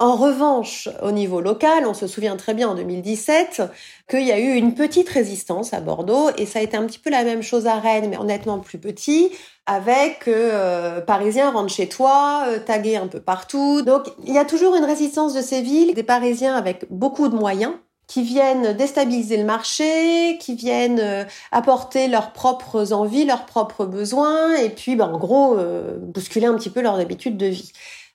En 0.00 0.16
revanche, 0.16 0.88
au 1.02 1.12
niveau 1.12 1.42
local, 1.42 1.84
on 1.86 1.92
se 1.92 2.06
souvient 2.06 2.38
très 2.38 2.54
bien 2.54 2.70
en 2.70 2.74
2017 2.74 3.60
qu'il 4.08 4.26
y 4.26 4.32
a 4.32 4.38
eu 4.38 4.54
une 4.54 4.72
petite 4.72 5.10
résistance 5.10 5.74
à 5.74 5.80
Bordeaux 5.80 6.30
et 6.38 6.46
ça 6.46 6.60
a 6.60 6.62
été 6.62 6.74
un 6.78 6.86
petit 6.86 6.98
peu 6.98 7.10
la 7.10 7.22
même 7.22 7.42
chose 7.42 7.66
à 7.66 7.78
Rennes, 7.78 8.08
mais 8.08 8.16
honnêtement 8.16 8.58
plus 8.60 8.78
petit, 8.78 9.30
avec 9.70 10.26
euh, 10.26 11.00
Parisiens 11.00 11.52
rentre 11.52 11.72
chez 11.72 11.88
toi, 11.88 12.42
euh, 12.48 12.58
tagué 12.58 12.96
un 12.96 13.06
peu 13.06 13.20
partout. 13.20 13.82
Donc 13.82 14.08
il 14.26 14.34
y 14.34 14.38
a 14.38 14.44
toujours 14.44 14.74
une 14.74 14.84
résistance 14.84 15.32
de 15.32 15.40
ces 15.40 15.62
villes, 15.62 15.94
des 15.94 16.02
Parisiens 16.02 16.56
avec 16.56 16.86
beaucoup 16.90 17.28
de 17.28 17.36
moyens 17.36 17.74
qui 18.10 18.24
viennent 18.24 18.72
déstabiliser 18.72 19.36
le 19.36 19.44
marché, 19.44 20.36
qui 20.40 20.56
viennent 20.56 20.98
euh, 20.98 21.22
apporter 21.52 22.08
leurs 22.08 22.32
propres 22.32 22.92
envies, 22.92 23.24
leurs 23.24 23.46
propres 23.46 23.84
besoins, 23.84 24.56
et 24.56 24.70
puis 24.70 24.96
ben, 24.96 25.12
en 25.12 25.16
gros 25.16 25.56
euh, 25.56 25.96
bousculer 25.96 26.46
un 26.46 26.56
petit 26.56 26.70
peu 26.70 26.80
leurs 26.80 26.98
habitudes 26.98 27.36
de 27.36 27.46
vie. 27.46 27.70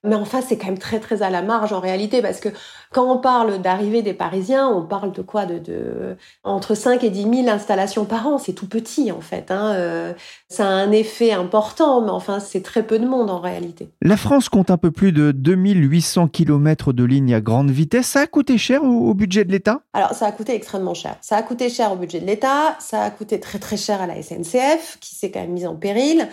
Mais 0.05 0.15
enfin, 0.15 0.41
c'est 0.41 0.57
quand 0.57 0.67
même 0.67 0.77
très 0.77 0.99
très 0.99 1.23
à 1.23 1.29
la 1.29 1.41
marge 1.41 1.73
en 1.73 1.79
réalité, 1.79 2.21
parce 2.21 2.39
que 2.39 2.49
quand 2.91 3.11
on 3.11 3.17
parle 3.17 3.61
d'arrivée 3.61 4.01
des 4.01 4.13
Parisiens, 4.13 4.67
on 4.67 4.85
parle 4.85 5.11
de 5.11 5.21
quoi? 5.21 5.45
De, 5.45 5.59
de, 5.59 6.15
entre 6.43 6.75
5 6.75 7.03
et 7.03 7.09
10 7.09 7.43
000 7.43 7.49
installations 7.49 8.05
par 8.05 8.27
an. 8.27 8.37
C'est 8.37 8.53
tout 8.53 8.67
petit 8.67 9.11
en 9.11 9.21
fait. 9.21 9.51
Hein. 9.51 9.73
Euh, 9.75 10.13
ça 10.49 10.65
a 10.67 10.71
un 10.71 10.91
effet 10.91 11.31
important, 11.31 12.01
mais 12.01 12.11
enfin, 12.11 12.39
c'est 12.39 12.61
très 12.61 12.83
peu 12.83 12.99
de 12.99 13.05
monde 13.05 13.29
en 13.29 13.39
réalité. 13.39 13.89
La 14.01 14.17
France 14.17 14.49
compte 14.49 14.71
un 14.71 14.77
peu 14.77 14.91
plus 14.91 15.11
de 15.11 15.31
2800 15.31 16.27
km 16.29 16.93
de 16.93 17.03
lignes 17.03 17.33
à 17.33 17.41
grande 17.41 17.71
vitesse. 17.71 18.07
Ça 18.07 18.21
a 18.21 18.27
coûté 18.27 18.57
cher 18.57 18.83
au, 18.83 19.09
au 19.09 19.13
budget 19.13 19.43
de 19.43 19.51
l'État? 19.51 19.81
Alors, 19.93 20.11
ça 20.11 20.27
a 20.27 20.31
coûté 20.31 20.55
extrêmement 20.55 20.93
cher. 20.93 21.15
Ça 21.21 21.35
a 21.35 21.43
coûté 21.43 21.69
cher 21.69 21.91
au 21.91 21.95
budget 21.95 22.19
de 22.19 22.25
l'État. 22.25 22.77
Ça 22.79 23.01
a 23.01 23.09
coûté 23.09 23.39
très 23.39 23.59
très 23.59 23.77
cher 23.77 24.01
à 24.01 24.07
la 24.07 24.21
SNCF, 24.21 24.97
qui 24.99 25.15
s'est 25.15 25.31
quand 25.31 25.41
même 25.41 25.51
mise 25.51 25.67
en 25.67 25.75
péril. 25.75 26.27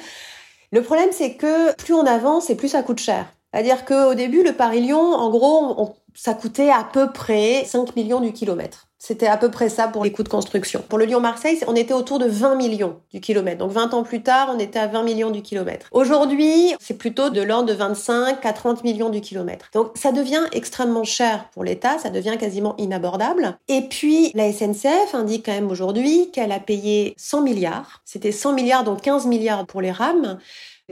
Le 0.73 0.83
problème, 0.83 1.11
c'est 1.13 1.35
que 1.35 1.75
plus 1.77 1.95
on 1.95 2.07
avance 2.07 2.49
et 2.51 2.57
plus 2.57 2.69
ça 2.69 2.83
coûte 2.83 3.01
cher. 3.01 3.27
C'est-à-dire 3.53 3.85
qu'au 3.85 4.15
début, 4.15 4.43
le 4.43 4.53
Paris-Lyon, 4.53 4.99
en 4.99 5.31
gros, 5.31 5.95
ça 6.15 6.35
coûtait 6.35 6.71
à 6.71 6.85
peu 6.91 7.12
près 7.12 7.65
5 7.65 7.97
millions 7.97 8.21
du 8.21 8.33
kilomètre. 8.33 8.88
C'était 9.05 9.27
à 9.27 9.37
peu 9.37 9.51
près 9.51 9.69
ça 9.69 9.88
pour 9.88 10.05
les 10.05 10.12
coûts 10.12 10.23
de 10.23 10.29
construction. 10.29 10.81
Pour 10.88 10.97
le 10.97 11.07
Lyon-Marseille, 11.07 11.59
on 11.67 11.75
était 11.75 11.93
autour 11.93 12.21
de 12.21 12.27
20 12.27 12.55
millions 12.55 13.01
du 13.12 13.21
kilomètre. 13.21 13.59
Donc 13.59 13.73
20 13.73 13.95
ans 13.95 14.05
plus 14.05 14.23
tard, 14.23 14.53
on 14.55 14.61
était 14.61 14.79
à 14.79 14.87
20 14.87 15.03
millions 15.03 15.31
du 15.31 15.43
kilomètre. 15.43 15.88
Aujourd'hui, 15.91 16.73
c'est 16.79 16.97
plutôt 16.97 17.29
de 17.29 17.43
l'ordre 17.43 17.69
de 17.69 17.73
25 17.73 18.47
à 18.47 18.53
30 18.53 18.85
millions 18.85 19.09
du 19.09 19.21
kilomètre. 19.21 19.71
Donc 19.75 19.91
ça 19.97 20.12
devient 20.12 20.45
extrêmement 20.53 21.03
cher 21.03 21.51
pour 21.51 21.65
l'État, 21.65 21.99
ça 21.99 22.11
devient 22.11 22.37
quasiment 22.38 22.77
inabordable. 22.79 23.59
Et 23.67 23.88
puis 23.88 24.31
la 24.37 24.53
SNCF 24.53 25.15
indique 25.15 25.47
quand 25.47 25.53
même 25.53 25.73
aujourd'hui 25.73 26.31
qu'elle 26.31 26.53
a 26.53 26.61
payé 26.61 27.15
100 27.17 27.41
milliards. 27.41 28.03
C'était 28.05 28.31
100 28.31 28.53
milliards, 28.53 28.85
donc 28.85 29.01
15 29.01 29.27
milliards 29.27 29.67
pour 29.67 29.81
les 29.81 29.91
rames 29.91 30.38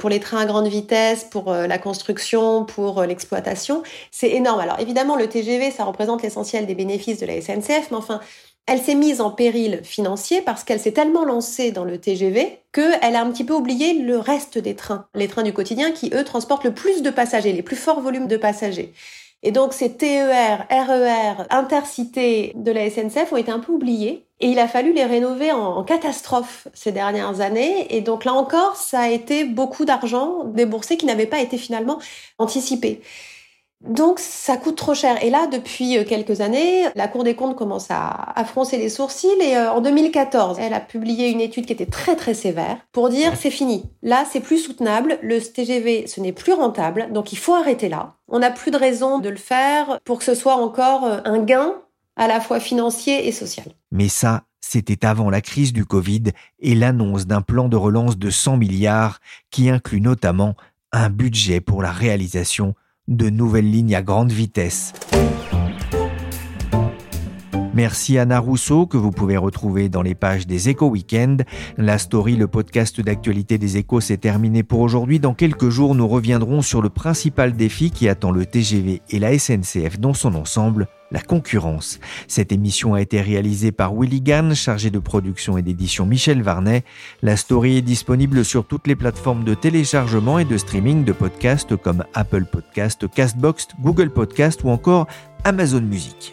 pour 0.01 0.09
les 0.09 0.19
trains 0.19 0.39
à 0.39 0.47
grande 0.47 0.67
vitesse, 0.67 1.25
pour 1.25 1.53
euh, 1.53 1.67
la 1.67 1.77
construction, 1.77 2.65
pour 2.65 3.01
euh, 3.01 3.07
l'exploitation. 3.07 3.83
C'est 4.11 4.31
énorme. 4.31 4.59
Alors 4.61 4.81
évidemment, 4.81 5.15
le 5.15 5.29
TGV, 5.29 5.71
ça 5.71 5.85
représente 5.85 6.23
l'essentiel 6.23 6.65
des 6.65 6.75
bénéfices 6.75 7.21
de 7.21 7.27
la 7.27 7.39
SNCF, 7.39 7.91
mais 7.91 7.99
enfin, 7.99 8.21
elle 8.67 8.81
s'est 8.81 8.95
mise 8.95 9.21
en 9.21 9.31
péril 9.31 9.81
financier 9.85 10.41
parce 10.41 10.65
qu'elle 10.65 10.81
s'est 10.81 10.93
tellement 10.93 11.27
lancée 11.27 11.71
dans 11.71 11.85
le 11.85 11.99
TGV 11.99 12.61
qu'elle 12.73 13.15
a 13.15 13.21
un 13.21 13.31
petit 13.31 13.45
peu 13.45 13.53
oublié 13.53 13.93
le 13.93 14.17
reste 14.17 14.57
des 14.57 14.75
trains, 14.75 15.05
les 15.15 15.29
trains 15.29 15.43
du 15.43 15.53
quotidien 15.53 15.93
qui, 15.93 16.11
eux, 16.15 16.25
transportent 16.25 16.65
le 16.65 16.73
plus 16.73 17.03
de 17.03 17.11
passagers, 17.11 17.53
les 17.53 17.63
plus 17.63 17.77
forts 17.77 18.01
volumes 18.01 18.27
de 18.27 18.39
passagers. 18.39 18.95
Et 19.43 19.53
donc 19.53 19.73
ces 19.73 19.97
TER, 19.97 20.67
RER, 20.71 21.45
intercités 21.51 22.53
de 22.57 22.71
la 22.71 22.91
SNCF 22.91 23.33
ont 23.33 23.37
été 23.37 23.51
un 23.51 23.59
peu 23.59 23.73
oubliés. 23.73 24.27
Et 24.41 24.49
il 24.49 24.59
a 24.59 24.69
fallu 24.69 24.93
les 24.93 25.05
rénover 25.05 25.53
en, 25.53 25.83
catastrophe 25.85 26.69
ces 26.73 26.93
dernières 26.93 27.41
années. 27.41 27.95
Et 27.95 28.01
donc 28.01 28.25
là 28.25 28.33
encore, 28.33 28.77
ça 28.77 29.01
a 29.01 29.09
été 29.09 29.45
beaucoup 29.45 29.85
d'argent 29.85 30.45
déboursé 30.45 30.97
qui 30.97 31.07
n'avait 31.07 31.27
pas 31.27 31.41
été 31.41 31.59
finalement 31.59 31.99
anticipé. 32.39 33.03
Donc 33.83 34.19
ça 34.19 34.59
coûte 34.59 34.77
trop 34.77 34.95
cher. 34.95 35.23
Et 35.25 35.31
là, 35.31 35.47
depuis 35.47 35.97
euh, 35.97 36.05
quelques 36.05 36.43
années, 36.43 36.85
la 36.97 37.09
Cour 37.09 37.25
des 37.25 37.35
comptes 37.35 37.57
commence 37.57 37.87
à, 37.91 38.35
froncer 38.45 38.77
les 38.77 38.91
sourcils. 38.91 39.29
Et 39.41 39.57
euh, 39.57 39.73
en 39.73 39.81
2014, 39.81 40.59
elle 40.61 40.75
a 40.75 40.81
publié 40.81 41.31
une 41.31 41.41
étude 41.41 41.65
qui 41.65 41.73
était 41.73 41.87
très 41.87 42.15
très 42.15 42.35
sévère 42.35 42.77
pour 42.93 43.09
dire 43.09 43.33
c'est 43.37 43.51
fini. 43.51 43.85
Là, 44.03 44.25
c'est 44.31 44.41
plus 44.41 44.59
soutenable. 44.59 45.19
Le 45.23 45.41
TGV, 45.41 46.07
ce 46.07 46.21
n'est 46.21 46.33
plus 46.33 46.53
rentable. 46.53 47.09
Donc 47.13 47.33
il 47.33 47.39
faut 47.39 47.55
arrêter 47.55 47.89
là. 47.89 48.17
On 48.29 48.41
n'a 48.41 48.51
plus 48.51 48.71
de 48.71 48.77
raison 48.77 49.19
de 49.19 49.31
le 49.31 49.37
faire 49.37 49.99
pour 50.05 50.19
que 50.19 50.25
ce 50.25 50.35
soit 50.35 50.57
encore 50.57 51.05
euh, 51.07 51.21
un 51.25 51.39
gain 51.39 51.75
à 52.17 52.29
la 52.29 52.41
fois 52.41 52.61
financier 52.61 53.27
et 53.27 53.33
social. 53.33 53.67
Mais 53.93 54.09
ça, 54.09 54.43
c'était 54.61 55.07
avant 55.07 55.31
la 55.31 55.41
crise 55.41 55.73
du 55.73 55.87
Covid 55.87 56.25
et 56.59 56.75
l'annonce 56.75 57.27
d'un 57.27 57.41
plan 57.41 57.69
de 57.69 57.77
relance 57.77 58.19
de 58.19 58.29
100 58.29 58.59
milliards 58.59 59.21
qui 59.51 59.71
inclut 59.71 60.03
notamment 60.03 60.55
un 60.93 61.09
budget 61.09 61.61
pour 61.61 61.81
la 61.81 61.93
réalisation 61.93 62.75
de 63.11 63.29
nouvelles 63.29 63.71
lignes 63.71 63.97
à 63.97 64.03
grande 64.03 64.33
vitesse. 64.33 64.93
Merci 67.73 68.19
Anna 68.19 68.41
Rousseau 68.41 68.87
que 68.87 68.97
vous 68.97 69.13
pouvez 69.13 69.37
retrouver 69.37 69.89
dans 69.89 70.03
les 70.03 70.17
pages 70.17 70.47
des 70.47 70.69
Échos 70.69 70.89
Weekend. 70.89 71.45
La 71.77 71.99
story, 71.99 72.35
le 72.35 72.49
podcast 72.49 73.01
d'actualité 73.01 73.59
des 73.59 73.77
Échos, 73.77 74.01
s'est 74.01 74.17
terminé 74.17 74.65
pour 74.65 74.81
aujourd'hui. 74.81 75.21
Dans 75.21 75.35
quelques 75.35 75.69
jours, 75.69 75.95
nous 75.95 76.09
reviendrons 76.09 76.63
sur 76.63 76.83
le 76.83 76.89
principal 76.89 77.53
défi 77.53 77.93
qui 77.93 78.09
attend 78.09 78.33
le 78.33 78.45
TGV 78.45 79.03
et 79.09 79.19
la 79.21 79.39
SNCF 79.39 80.01
dans 80.01 80.15
son 80.15 80.35
ensemble, 80.35 80.89
la 81.13 81.21
concurrence. 81.21 82.01
Cette 82.27 82.51
émission 82.51 82.95
a 82.95 83.01
été 83.01 83.21
réalisée 83.21 83.71
par 83.71 83.95
Willy 83.95 84.21
Gann, 84.21 84.53
chargé 84.55 84.91
de 84.91 84.99
production 84.99 85.57
et 85.57 85.63
d'édition 85.63 86.07
Michel 86.07 86.43
Varnet. 86.43 86.83
La 87.23 87.37
story 87.37 87.77
est 87.77 87.83
disponible 87.83 88.45
sur 88.45 88.67
toutes 88.67 88.89
les 88.89 88.97
plateformes 88.97 89.45
de 89.45 89.55
téléchargement 89.55 90.41
et 90.41 90.45
de 90.45 90.57
streaming 90.57 91.05
de 91.05 91.13
podcasts 91.13 91.77
comme 91.77 92.03
Apple 92.15 92.47
Podcast, 92.47 93.07
Castbox, 93.09 93.69
Google 93.81 94.11
Podcast 94.11 94.65
ou 94.65 94.71
encore 94.71 95.07
Amazon 95.45 95.83
Music. 95.83 96.33